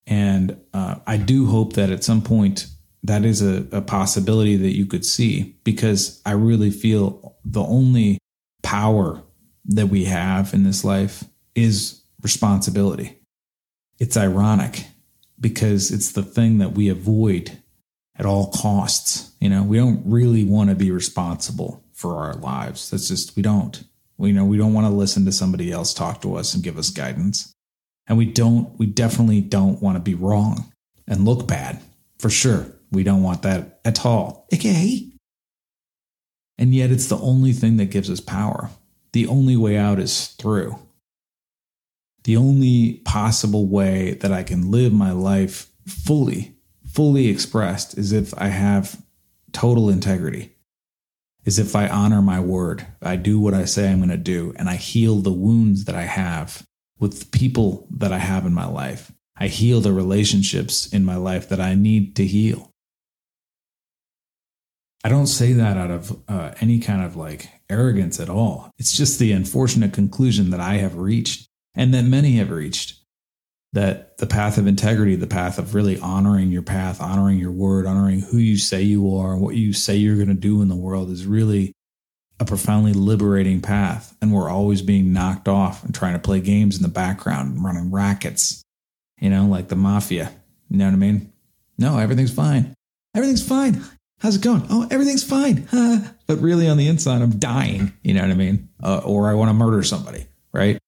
And 0.07 0.59
uh, 0.73 0.97
I 1.07 1.19
do 1.19 1.47
hope 1.47 1.75
that 1.75 1.91
at 1.91 2.03
some 2.03 2.23
point 2.23 2.67
that 3.03 3.25
is 3.25 3.43
a, 3.43 3.67
a 3.73 3.81
possibility 3.81 4.57
that 4.57 4.77
you 4.77 4.87
could 4.87 5.05
see 5.05 5.57
because 5.65 6.21
I 6.27 6.33
really 6.33 6.71
feel 6.71 7.37
the 7.45 7.63
only 7.63 8.19
power 8.63 9.23
that 9.67 9.87
we 9.87 10.05
have 10.05 10.55
in 10.55 10.65
this 10.65 10.85
life 10.85 11.25
is 11.55 12.03
responsibility. 12.23 13.19
It's 13.99 14.17
ironic 14.17 14.87
because 15.41 15.91
it's 15.91 16.13
the 16.13 16.23
thing 16.23 16.59
that 16.59 16.73
we 16.73 16.89
avoid 16.89 17.59
at 18.17 18.27
all 18.27 18.51
costs. 18.53 19.33
You 19.41 19.49
know, 19.49 19.63
we 19.63 19.77
don't 19.77 20.03
really 20.05 20.45
want 20.45 20.71
to 20.71 20.77
be 20.77 20.91
responsible 20.91 21.85
for 21.93 22.17
our 22.17 22.35
lives. 22.35 22.91
That's 22.91 23.09
just, 23.09 23.37
we 23.37 23.43
don't. 23.43 23.83
We 24.17 24.31
you 24.31 24.35
know 24.35 24.45
we 24.45 24.59
don't 24.59 24.75
want 24.75 24.87
to 24.87 24.93
listen 24.93 25.25
to 25.27 25.33
somebody 25.33 25.71
else 25.71 25.95
talk 25.95 26.21
to 26.23 26.35
us 26.35 26.53
and 26.53 26.63
give 26.63 26.77
us 26.77 26.91
guidance. 26.91 27.55
And 28.09 28.19
we 28.19 28.27
don't, 28.27 28.77
we 28.79 28.87
definitely 28.87 29.41
don't 29.41 29.81
want 29.81 29.97
to 29.97 30.01
be 30.01 30.15
wrong 30.15 30.73
and 31.07 31.25
look 31.25 31.47
bad 31.47 31.81
for 32.19 32.31
sure. 32.31 32.67
We 32.91 33.03
don't 33.03 33.23
want 33.23 33.43
that 33.43 33.81
at 33.85 34.05
all. 34.05 34.47
Okay. 34.53 35.13
And 36.57 36.75
yet 36.75 36.91
it's 36.91 37.07
the 37.07 37.19
only 37.19 37.53
thing 37.53 37.77
that 37.77 37.91
gives 37.91 38.11
us 38.11 38.21
power. 38.21 38.71
The 39.13 39.27
only 39.27 39.57
way 39.57 39.77
out 39.77 39.99
is 39.99 40.29
through. 40.29 40.79
The 42.25 42.37
only 42.37 42.95
possible 43.05 43.67
way 43.67 44.15
that 44.15 44.33
I 44.33 44.43
can 44.43 44.71
live 44.71 44.93
my 44.93 45.13
life 45.13 45.71
fully, 45.87 46.57
fully 46.87 47.29
expressed 47.29 47.97
is 47.97 48.13
if 48.13 48.35
I 48.37 48.49
have 48.49 49.01
total 49.53 49.89
integrity, 49.89 50.57
is 51.45 51.59
if 51.59 51.75
I 51.75 51.89
honor 51.89 52.21
my 52.21 52.41
word. 52.41 52.87
I 53.01 53.17
do 53.17 53.39
what 53.39 53.55
I 53.55 53.65
say 53.65 53.91
I'm 53.91 53.99
going 53.99 54.11
to 54.11 54.17
do, 54.17 54.53
and 54.57 54.69
I 54.69 54.77
heal 54.77 55.21
the 55.21 55.33
wounds 55.33 55.85
that 55.87 55.95
I 55.95 56.03
have 56.03 56.67
with 56.99 57.21
the 57.21 57.39
people 57.39 57.87
that 57.91 58.13
I 58.13 58.19
have 58.19 58.45
in 58.45 58.53
my 58.53 58.67
life. 58.67 59.13
I 59.37 59.47
heal 59.47 59.81
the 59.81 59.93
relationships 59.93 60.87
in 60.93 61.05
my 61.05 61.17
life 61.17 61.49
that 61.49 61.61
I 61.61 61.75
need 61.75 62.17
to 62.17 62.27
heal. 62.27 62.75
I 65.05 65.09
don't 65.09 65.27
say 65.27 65.53
that 65.53 65.77
out 65.77 65.91
of 65.91 66.23
uh, 66.29 66.53
any 66.61 66.81
kind 66.81 67.05
of 67.05 67.17
like 67.17 67.49
arrogance 67.71 68.19
at 68.19 68.29
all. 68.29 68.71
It's 68.79 68.97
just 68.97 69.19
the 69.19 69.33
unfortunate 69.33 69.93
conclusion 69.93 70.51
that 70.51 70.61
I 70.61 70.75
have 70.75 70.97
reached 70.97 71.49
and 71.75 71.95
that 71.95 72.05
many 72.05 72.33
have 72.33 72.51
reached 72.51 72.99
that 73.73 74.17
the 74.19 74.27
path 74.27 74.59
of 74.59 74.67
integrity, 74.67 75.15
the 75.15 75.27
path 75.27 75.59
of 75.59 75.75
really 75.75 75.99
honoring 76.01 76.51
your 76.51 76.63
path, 76.63 77.01
honoring 77.01 77.39
your 77.39 77.53
word, 77.53 77.87
honoring 77.87 78.21
who 78.21 78.39
you 78.39 78.57
say 78.57 78.83
you 78.83 79.15
are, 79.17 79.37
what 79.37 79.55
you 79.55 79.73
say 79.73 79.95
you're 79.97 80.17
going 80.17 80.29
to 80.29 80.35
do 80.35 80.63
in 80.63 80.69
the 80.69 80.77
world 80.77 81.11
is 81.11 81.27
really 81.27 81.73
a 82.41 82.45
profoundly 82.45 82.93
liberating 82.93 83.61
path. 83.61 84.17
And 84.23 84.33
we're 84.33 84.49
always 84.49 84.81
being 84.81 85.13
knocked 85.13 85.49
off 85.49 85.85
and 85.85 85.95
trying 85.95 86.15
to 86.15 86.19
play 86.19 86.41
games 86.41 86.77
in 86.77 86.83
the 86.83 86.89
background 86.89 87.55
and 87.55 87.65
running 87.65 87.91
rackets, 87.91 88.63
you 89.21 89.29
know, 89.29 89.45
like 89.45 89.69
the 89.69 89.77
mafia. 89.77 90.33
You 90.71 90.79
know 90.79 90.87
what 90.87 90.95
I 90.95 90.97
mean? 90.97 91.33
No, 91.77 91.99
everything's 91.99 92.35
fine. 92.35 92.75
Everything's 93.15 93.47
fine. 93.47 93.83
How's 94.21 94.37
it 94.37 94.43
going? 94.43 94.67
Oh, 94.71 94.87
everything's 94.91 95.25
fine. 95.25 95.69
But 96.29 96.43
really 96.43 96.69
on 96.69 96.77
the 96.77 96.89
inside, 96.89 97.23
I'm 97.23 97.39
dying. 97.39 97.95
You 98.03 98.13
know 98.13 98.21
what 98.21 98.31
I 98.31 98.35
mean? 98.35 98.69
Uh, 98.83 98.99
or 98.99 99.31
I 99.31 99.35
want 99.35 99.49
to 99.49 99.55
murder 99.55 99.83
somebody, 99.83 100.27
right? 100.53 100.79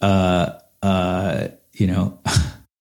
Uh, 0.00 0.60
uh, 0.80 1.48
you 1.72 1.88
know, 1.88 2.20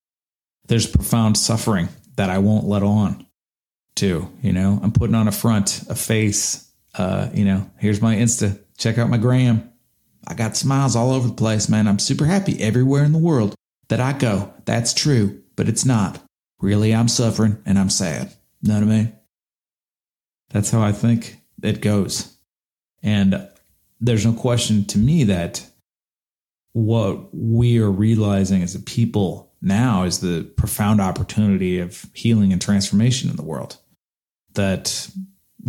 there's 0.67 0.85
profound 0.85 1.35
suffering 1.35 1.89
that 2.15 2.29
I 2.29 2.37
won't 2.37 2.65
let 2.65 2.83
on 2.83 3.25
to, 3.95 4.31
you 4.43 4.53
know, 4.53 4.79
I'm 4.83 4.91
putting 4.91 5.15
on 5.15 5.27
a 5.27 5.31
front, 5.31 5.81
a 5.89 5.95
face, 5.95 6.71
uh, 6.93 7.29
you 7.33 7.43
know, 7.43 7.69
here's 7.79 8.03
my 8.03 8.15
Insta. 8.15 8.59
Check 8.77 8.99
out 8.99 9.09
my 9.09 9.17
gram. 9.17 9.71
I 10.27 10.35
got 10.35 10.55
smiles 10.55 10.95
all 10.95 11.11
over 11.11 11.27
the 11.27 11.33
place, 11.33 11.69
man. 11.69 11.87
I'm 11.87 11.97
super 11.97 12.25
happy 12.25 12.61
everywhere 12.61 13.03
in 13.03 13.13
the 13.13 13.17
world 13.17 13.55
that 13.87 13.99
I 13.99 14.13
go. 14.13 14.53
That's 14.65 14.93
true, 14.93 15.41
but 15.55 15.67
it's 15.67 15.85
not. 15.85 16.21
Really, 16.61 16.93
I'm 16.93 17.07
suffering 17.07 17.63
and 17.65 17.79
I'm 17.79 17.89
sad. 17.89 18.31
You 18.61 18.69
know 18.69 18.75
what 18.75 18.83
I 18.83 18.85
mean? 18.85 19.18
That's 20.49 20.71
how 20.71 20.81
I 20.81 20.91
think 20.91 21.41
it 21.61 21.81
goes. 21.81 22.37
And 23.01 23.47
there's 23.99 24.25
no 24.25 24.33
question 24.33 24.85
to 24.85 24.97
me 24.97 25.25
that 25.25 25.65
what 26.73 27.35
we 27.35 27.79
are 27.79 27.91
realizing 27.91 28.63
as 28.63 28.75
a 28.75 28.79
people 28.79 29.51
now 29.61 30.03
is 30.03 30.19
the 30.19 30.43
profound 30.55 31.01
opportunity 31.01 31.79
of 31.79 32.05
healing 32.13 32.53
and 32.53 32.61
transformation 32.61 33.29
in 33.29 33.35
the 33.35 33.43
world. 33.43 33.77
That 34.53 35.09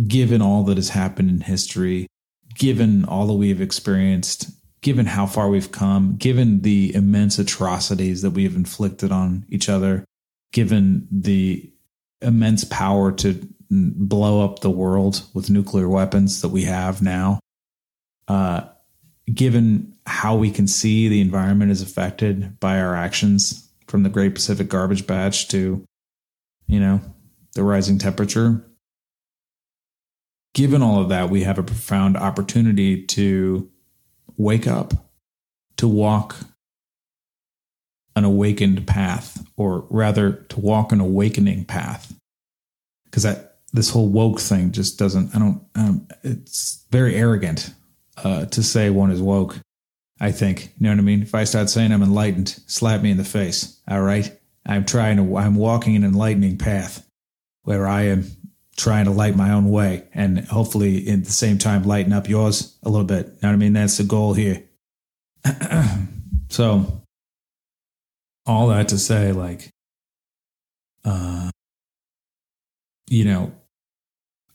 given 0.07 0.41
all 0.41 0.63
that 0.63 0.77
has 0.77 0.89
happened 0.89 1.29
in 1.29 1.41
history, 1.41 2.07
given 2.55 3.05
all 3.05 3.27
that 3.27 3.33
we've 3.33 3.61
experienced, 3.61 4.49
given 4.81 5.05
how 5.05 5.25
far 5.25 5.49
we've 5.49 5.71
come, 5.71 6.15
given 6.17 6.61
the 6.61 6.93
immense 6.95 7.37
atrocities 7.37 8.21
that 8.21 8.31
we 8.31 8.43
have 8.43 8.55
inflicted 8.55 9.11
on 9.11 9.45
each 9.49 9.69
other, 9.69 10.05
given 10.51 11.07
the 11.11 11.71
immense 12.21 12.63
power 12.63 13.11
to 13.11 13.47
blow 13.71 14.43
up 14.43 14.59
the 14.59 14.69
world 14.69 15.23
with 15.33 15.49
nuclear 15.49 15.87
weapons 15.87 16.41
that 16.41 16.49
we 16.49 16.63
have 16.63 17.01
now, 17.01 17.39
uh, 18.27 18.61
given 19.33 19.95
how 20.05 20.35
we 20.35 20.51
can 20.51 20.67
see 20.67 21.07
the 21.07 21.21
environment 21.21 21.71
is 21.71 21.81
affected 21.81 22.59
by 22.59 22.79
our 22.79 22.95
actions 22.95 23.69
from 23.87 24.03
the 24.03 24.09
Great 24.09 24.35
Pacific 24.35 24.67
Garbage 24.67 25.07
Patch 25.07 25.47
to, 25.49 25.85
you 26.67 26.79
know, 26.79 27.01
the 27.53 27.63
rising 27.63 27.97
temperature, 27.97 28.65
given 30.53 30.81
all 30.81 31.01
of 31.01 31.09
that, 31.09 31.29
we 31.29 31.43
have 31.43 31.57
a 31.57 31.63
profound 31.63 32.17
opportunity 32.17 33.05
to 33.05 33.69
wake 34.37 34.67
up, 34.67 34.93
to 35.77 35.87
walk 35.87 36.35
an 38.15 38.25
awakened 38.25 38.85
path, 38.85 39.45
or 39.55 39.85
rather, 39.89 40.33
to 40.49 40.59
walk 40.59 40.91
an 40.91 40.99
awakening 40.99 41.63
path. 41.65 42.13
Because 43.05 43.23
that 43.23 43.50
this 43.73 43.89
whole 43.89 44.09
woke 44.09 44.39
thing 44.39 44.71
just 44.71 44.99
doesn't. 44.99 45.35
I 45.35 45.39
don't. 45.39 45.63
Um, 45.75 46.07
it's 46.23 46.85
very 46.91 47.15
arrogant 47.15 47.73
uh, 48.23 48.45
to 48.45 48.63
say 48.63 48.89
one 48.89 49.11
is 49.11 49.21
woke. 49.21 49.57
I 50.19 50.31
think 50.31 50.65
you 50.77 50.83
know 50.83 50.89
what 50.89 50.99
I 50.99 51.03
mean. 51.03 51.21
If 51.21 51.33
I 51.33 51.45
start 51.45 51.69
saying 51.69 51.91
I'm 51.91 52.03
enlightened, 52.03 52.49
slap 52.67 53.01
me 53.01 53.11
in 53.11 53.17
the 53.17 53.23
face. 53.23 53.81
All 53.89 54.01
right, 54.01 54.37
I'm 54.65 54.85
trying 54.85 55.17
to. 55.17 55.37
I'm 55.37 55.55
walking 55.55 55.95
an 55.95 56.03
enlightening 56.03 56.57
path 56.57 57.07
where 57.63 57.87
I 57.87 58.03
am 58.03 58.25
trying 58.77 59.05
to 59.05 59.11
light 59.11 59.35
my 59.35 59.51
own 59.51 59.69
way 59.69 60.07
and 60.13 60.39
hopefully 60.47 61.07
at 61.09 61.25
the 61.25 61.31
same 61.31 61.57
time 61.57 61.83
lighten 61.83 62.13
up 62.13 62.27
yours 62.27 62.77
a 62.83 62.89
little 62.89 63.05
bit. 63.05 63.25
You 63.25 63.31
know 63.43 63.49
what 63.49 63.53
I 63.53 63.55
mean? 63.57 63.73
That's 63.73 63.97
the 63.97 64.03
goal 64.03 64.33
here. 64.33 64.63
so 66.49 67.03
all 68.45 68.67
that 68.67 68.87
to 68.89 68.97
say, 68.97 69.31
like, 69.31 69.69
uh, 71.05 71.49
you 73.07 73.25
know, 73.25 73.53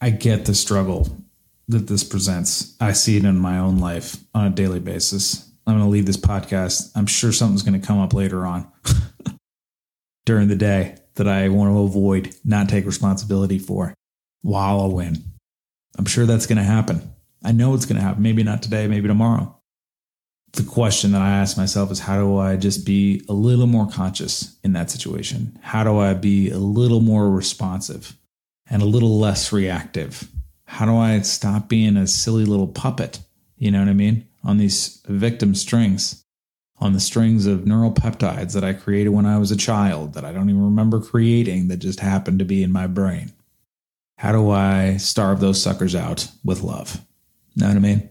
I 0.01 0.11
get 0.11 0.45
the 0.45 0.55
struggle 0.55 1.09
that 1.69 1.87
this 1.87 2.05
presents. 2.05 2.77
I 2.81 2.93
see 2.93 3.17
it 3.17 3.25
in 3.25 3.39
my 3.39 3.59
own 3.59 3.79
life 3.79 4.17
on 4.35 4.47
a 4.47 4.51
daily 4.51 4.81
basis. 4.81 5.51
I'm 5.67 5.75
going 5.75 5.85
to 5.85 5.91
leave 5.91 6.07
this 6.07 6.17
podcast. 6.17 6.93
I'm 6.95 7.07
sure 7.07 7.33
something's 7.33 7.63
going 7.63 7.81
to 7.81 7.87
come 7.87 7.99
up 7.99 8.13
later 8.13 8.47
on 8.47 8.71
during 10.27 10.49
the 10.49 10.55
day 10.57 10.99
that 11.15 11.27
I 11.27 11.49
want 11.49 11.73
to 11.73 11.81
avoid, 11.81 12.35
not 12.45 12.69
take 12.69 12.85
responsibility 12.85 13.59
for 13.59 13.95
wallowing. 14.43 15.17
I'm 15.99 16.05
sure 16.05 16.27
that's 16.27 16.47
going 16.47 16.59
to 16.59 16.65
happen. 16.65 17.13
I 17.43 17.53
know 17.53 17.75
it's 17.75 17.87
going 17.87 17.97
to 17.97 18.03
happen. 18.03 18.23
Maybe 18.23 18.43
not 18.43 18.63
today, 18.63 18.87
maybe 18.87 19.09
tomorrow. 19.09 19.55
The 20.53 20.63
question 20.63 21.13
that 21.13 21.23
I 21.23 21.31
ask 21.31 21.57
myself 21.57 21.91
is 21.91 22.01
how 22.01 22.19
do 22.19 22.39
I 22.39 22.57
just 22.57 22.87
be 22.87 23.25
a 23.29 23.33
little 23.33 23.67
more 23.67 23.89
conscious 23.91 24.57
in 24.63 24.73
that 24.75 24.91
situation? 24.91 25.59
How 25.63 25.85
do 25.85 25.99
I 25.99 26.15
be 26.15 26.51
a 26.51 26.59
little 26.59 27.01
more 27.01 27.31
responsive 27.31 28.17
and 28.69 28.83
a 28.83 28.87
little 28.87 29.19
less 29.19 29.53
reactive? 29.53 30.29
How 30.65 30.87
do 30.87 30.97
I 30.97 31.21
stop 31.21 31.69
being 31.69 31.97
a 31.97 32.07
silly 32.07 32.45
little 32.45 32.69
puppet? 32.69 33.21
You 33.57 33.71
know 33.71 33.81
what 33.81 33.89
I 33.89 33.95
mean? 33.95 34.27
On 34.45 34.59
these 34.59 35.03
victim 35.07 35.55
strings, 35.55 36.25
on 36.79 36.93
the 36.93 37.01
strings 37.01 37.47
of 37.47 37.67
neural 37.67 37.93
peptides 37.93 38.53
that 38.53 38.65
I 38.65 38.75
created 38.75 39.11
when 39.11 39.27
I 39.27 39.39
was 39.39 39.51
a 39.51 39.57
child 39.57 40.15
that 40.15 40.25
I 40.25 40.33
don't 40.33 40.51
even 40.51 40.65
remember 40.65 41.01
creating 41.01 41.69
that 41.69 41.79
just 41.79 42.01
happened 42.01 42.39
to 42.41 42.45
be 42.45 42.63
in 42.63 42.73
my 42.73 42.87
brain. 42.87 43.33
How 44.19 44.33
do 44.33 44.51
I 44.51 44.97
starve 44.97 45.41
those 45.41 45.61
suckers 45.61 45.95
out 45.95 46.29
with 46.45 46.63
love? 46.63 47.01
Know 47.55 47.69
what 47.69 47.77
I 47.77 47.81
mean? 47.81 48.09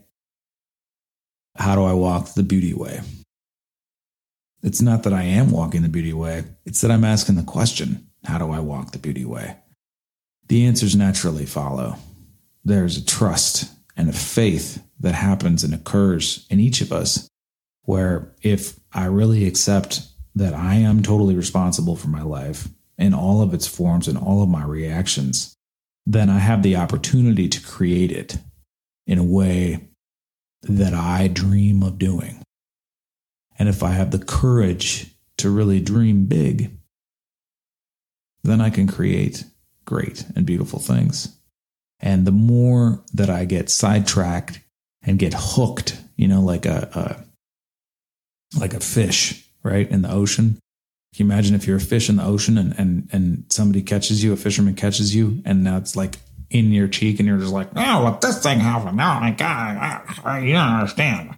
How 1.56 1.76
do 1.76 1.84
I 1.84 1.93
walk 1.93 2.34
the 2.34 2.43
beauty 2.43 2.74
way? 2.74 3.01
It's 4.62 4.82
not 4.82 5.03
that 5.03 5.14
I 5.14 5.24
am 5.24 5.51
walking 5.51 5.84
the 5.84 5.89
beauty 5.89 6.14
way, 6.14 6.43
it's 6.66 6.82
that 6.82 6.91
I'm 6.91 7.06
asking 7.06 7.36
the 7.36 7.43
question 7.43 8.08
how 8.24 8.39
do 8.39 8.49
I 8.49 8.60
walk 8.60 8.91
the 8.91 8.97
beauty 8.97 9.24
way? 9.24 9.58
The 10.48 10.66
answers 10.66 10.96
naturally 10.96 11.46
follow. 11.46 11.98
There's 12.64 12.98
a 12.98 13.06
trust 13.06 13.72
and 13.98 14.10
a 14.10 14.14
faith 14.14 14.84
that 15.00 15.16
happens 15.16 15.64
and 15.64 15.74
occurs 15.74 16.46
in 16.50 16.60
each 16.60 16.82
of 16.82 16.91
us 16.91 17.30
where 17.84 18.34
if 18.41 18.80
I 18.93 19.06
really 19.06 19.46
accept 19.46 20.02
that 20.36 20.54
I 20.54 20.76
am 20.76 21.02
totally 21.02 21.36
responsible 21.36 21.96
for 21.96 22.08
my 22.08 22.22
life 22.22 22.68
in 22.98 23.14
all 23.14 23.41
of 23.41 23.54
its 23.54 23.68
forms 23.68 24.08
and 24.08 24.18
all 24.18 24.41
of 24.41 24.50
my 24.50 24.64
reactions, 24.64 25.56
then 26.06 26.30
I 26.30 26.39
have 26.39 26.64
the 26.64 26.76
opportunity 26.76 27.48
to 27.48 27.62
create 27.62 28.12
it 28.12 28.38
in 29.08 29.18
a 29.18 29.24
way 29.24 29.89
that 30.64 30.93
I 30.93 31.28
dream 31.28 31.84
of 31.84 32.00
doing. 32.00 32.41
And 33.58 33.70
if 33.70 33.84
I 33.84 33.91
have 33.91 34.12
the 34.12 34.24
courage 34.24 35.16
to 35.38 35.50
really 35.50 35.80
dream 35.80 36.26
big, 36.26 36.78
then 38.43 38.62
I 38.62 38.70
can 38.70 38.88
create 38.88 39.46
great 39.86 40.26
and 40.36 40.46
beautiful 40.46 40.80
things. 40.80 41.36
And 42.00 42.26
the 42.28 42.32
more 42.32 43.02
that 43.14 43.30
I 43.30 43.46
get 43.46 43.70
sidetracked 43.70 44.60
and 45.04 45.20
get 45.20 45.34
hooked, 45.36 45.98
you 46.18 46.28
know, 46.28 46.42
like 46.42 46.66
a, 46.66 46.90
a 46.94 48.60
like 48.60 48.74
a 48.74 48.80
fish, 48.80 49.48
right, 49.64 49.90
in 49.90 50.02
the 50.02 50.12
ocean. 50.12 50.60
Can 51.16 51.28
you 51.28 51.32
imagine 51.32 51.56
if 51.56 51.66
you're 51.66 51.78
a 51.78 51.82
fish 51.82 52.10
in 52.10 52.18
the 52.18 52.26
ocean 52.26 52.58
and, 52.58 52.78
and, 52.78 53.10
and 53.12 53.46
somebody 53.50 53.82
catches 53.82 54.24
you, 54.24 54.34
a 54.34 54.38
fisherman 54.38 54.76
catches 54.76 55.16
you, 55.16 55.42
and 55.46 55.64
now 55.64 55.78
it's 55.78 55.96
like 55.96 56.16
in 56.50 56.72
your 56.72 56.88
cheek 56.88 57.20
and 57.20 57.28
you're 57.28 57.38
just 57.38 57.54
like, 57.54 57.70
oh, 57.76 58.04
what 58.04 58.22
this 58.22 58.42
thing 58.42 58.60
happened? 58.60 59.00
Oh 59.00 59.20
my 59.20 59.32
God, 59.32 60.44
you 60.44 60.54
don't 60.54 60.74
understand. 60.74 61.36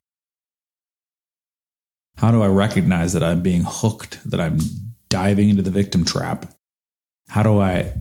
How 2.17 2.31
do 2.31 2.41
I 2.41 2.47
recognize 2.47 3.13
that 3.13 3.23
I'm 3.23 3.41
being 3.41 3.63
hooked, 3.65 4.19
that 4.29 4.41
I'm 4.41 4.59
diving 5.09 5.49
into 5.49 5.61
the 5.61 5.69
victim 5.69 6.03
trap? 6.03 6.51
How 7.29 7.43
do 7.43 7.59
I 7.59 7.93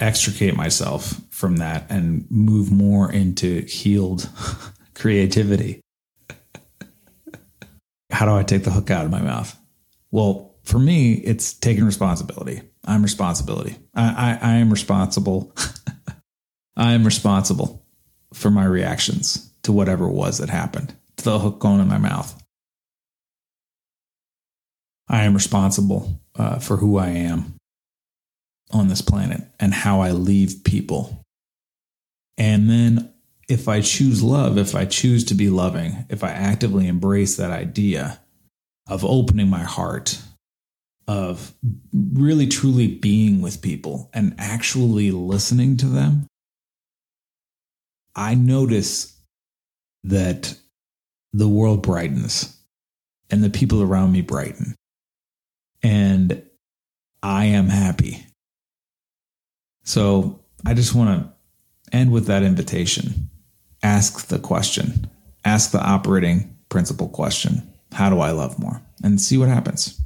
extricate 0.00 0.56
myself 0.56 1.20
from 1.30 1.56
that 1.56 1.86
and 1.90 2.26
move 2.30 2.70
more 2.70 3.10
into 3.10 3.62
healed 3.62 4.28
creativity? 4.94 5.80
How 8.10 8.26
do 8.26 8.34
I 8.34 8.42
take 8.42 8.64
the 8.64 8.70
hook 8.70 8.90
out 8.90 9.04
of 9.04 9.10
my 9.10 9.22
mouth? 9.22 9.56
Well, 10.10 10.54
for 10.64 10.78
me, 10.78 11.14
it's 11.14 11.54
taking 11.54 11.84
responsibility. 11.84 12.62
I'm 12.84 13.02
responsibility. 13.02 13.76
I, 13.94 14.38
I, 14.42 14.50
I 14.50 14.54
am 14.56 14.70
responsible. 14.70 15.54
I 16.76 16.92
am 16.92 17.04
responsible 17.04 17.84
for 18.32 18.50
my 18.50 18.64
reactions 18.64 19.52
to 19.62 19.72
whatever 19.72 20.06
it 20.06 20.12
was 20.12 20.38
that 20.38 20.48
happened, 20.48 20.94
to 21.16 21.24
the 21.24 21.38
hook 21.38 21.58
going 21.58 21.80
in 21.80 21.88
my 21.88 21.98
mouth. 21.98 22.40
I 25.08 25.24
am 25.24 25.34
responsible 25.34 26.20
uh, 26.36 26.58
for 26.58 26.78
who 26.78 26.96
I 26.96 27.08
am 27.08 27.56
on 28.72 28.88
this 28.88 29.02
planet 29.02 29.42
and 29.60 29.72
how 29.74 30.00
I 30.00 30.12
leave 30.12 30.64
people. 30.64 31.24
And 32.38 32.68
then 32.68 33.12
if 33.48 33.68
I 33.68 33.80
choose 33.80 34.22
love, 34.22 34.56
if 34.56 34.74
I 34.74 34.84
choose 34.84 35.24
to 35.24 35.34
be 35.34 35.50
loving, 35.50 36.06
if 36.08 36.24
I 36.24 36.30
actively 36.30 36.88
embrace 36.88 37.36
that 37.36 37.50
idea 37.50 38.20
of 38.88 39.04
opening 39.04 39.48
my 39.48 39.62
heart, 39.62 40.18
of 41.08 41.52
really 41.92 42.46
truly 42.46 42.86
being 42.86 43.42
with 43.42 43.60
people 43.60 44.08
and 44.14 44.34
actually 44.38 45.10
listening 45.10 45.76
to 45.78 45.86
them, 45.86 46.26
I 48.14 48.34
notice 48.34 49.20
that 50.04 50.56
the 51.32 51.48
world 51.48 51.82
brightens 51.82 52.56
and 53.30 53.42
the 53.42 53.50
people 53.50 53.82
around 53.82 54.12
me 54.12 54.20
brighten. 54.20 54.74
And 55.82 56.42
I 57.22 57.46
am 57.46 57.68
happy 57.68 58.26
so 59.84 60.40
I 60.66 60.74
just 60.74 60.94
want 60.94 61.22
to 61.22 61.96
end 61.96 62.12
with 62.12 62.26
that 62.26 62.42
invitation. 62.42 63.30
Ask 63.82 64.28
the 64.28 64.38
question, 64.38 65.10
ask 65.44 65.72
the 65.72 65.82
operating 65.82 66.56
principle 66.68 67.08
question 67.08 67.68
How 67.92 68.10
do 68.10 68.20
I 68.20 68.30
love 68.30 68.58
more? 68.58 68.80
And 69.02 69.20
see 69.20 69.38
what 69.38 69.48
happens. 69.48 70.00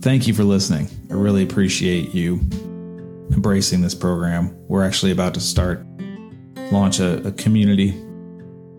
Thank 0.00 0.28
you 0.28 0.34
for 0.34 0.44
listening. 0.44 0.88
I 1.10 1.14
really 1.14 1.42
appreciate 1.42 2.14
you 2.14 2.36
embracing 3.32 3.80
this 3.80 3.94
program. 3.94 4.56
We're 4.68 4.84
actually 4.84 5.10
about 5.10 5.34
to 5.34 5.40
start, 5.40 5.84
launch 6.70 7.00
a, 7.00 7.26
a 7.26 7.32
community 7.32 7.90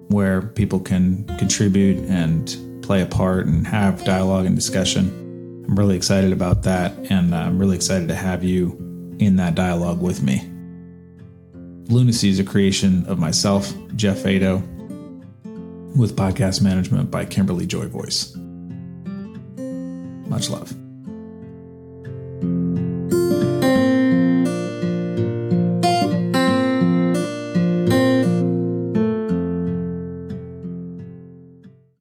where 0.07 0.41
people 0.41 0.79
can 0.79 1.25
contribute 1.37 1.97
and 2.09 2.81
play 2.81 3.01
a 3.01 3.05
part 3.05 3.45
and 3.45 3.67
have 3.67 4.03
dialogue 4.05 4.45
and 4.45 4.55
discussion. 4.55 5.09
I'm 5.67 5.75
really 5.75 5.95
excited 5.95 6.31
about 6.31 6.63
that. 6.63 6.93
And 7.09 7.35
I'm 7.35 7.59
really 7.59 7.75
excited 7.75 8.07
to 8.07 8.15
have 8.15 8.43
you 8.43 8.90
in 9.21 9.35
that 9.37 9.55
dialogue 9.55 10.01
with 10.01 10.23
me. 10.23 10.47
Lunacy 11.87 12.29
is 12.29 12.39
a 12.39 12.43
creation 12.43 13.05
of 13.05 13.19
myself, 13.19 13.73
Geoff 13.95 14.19
Eido, 14.19 14.61
with 15.95 16.15
podcast 16.15 16.61
management 16.61 17.11
by 17.11 17.25
Kimberly 17.25 17.65
Joy 17.65 17.87
Voice. 17.87 18.35
Much 20.27 20.49
love. 20.49 20.80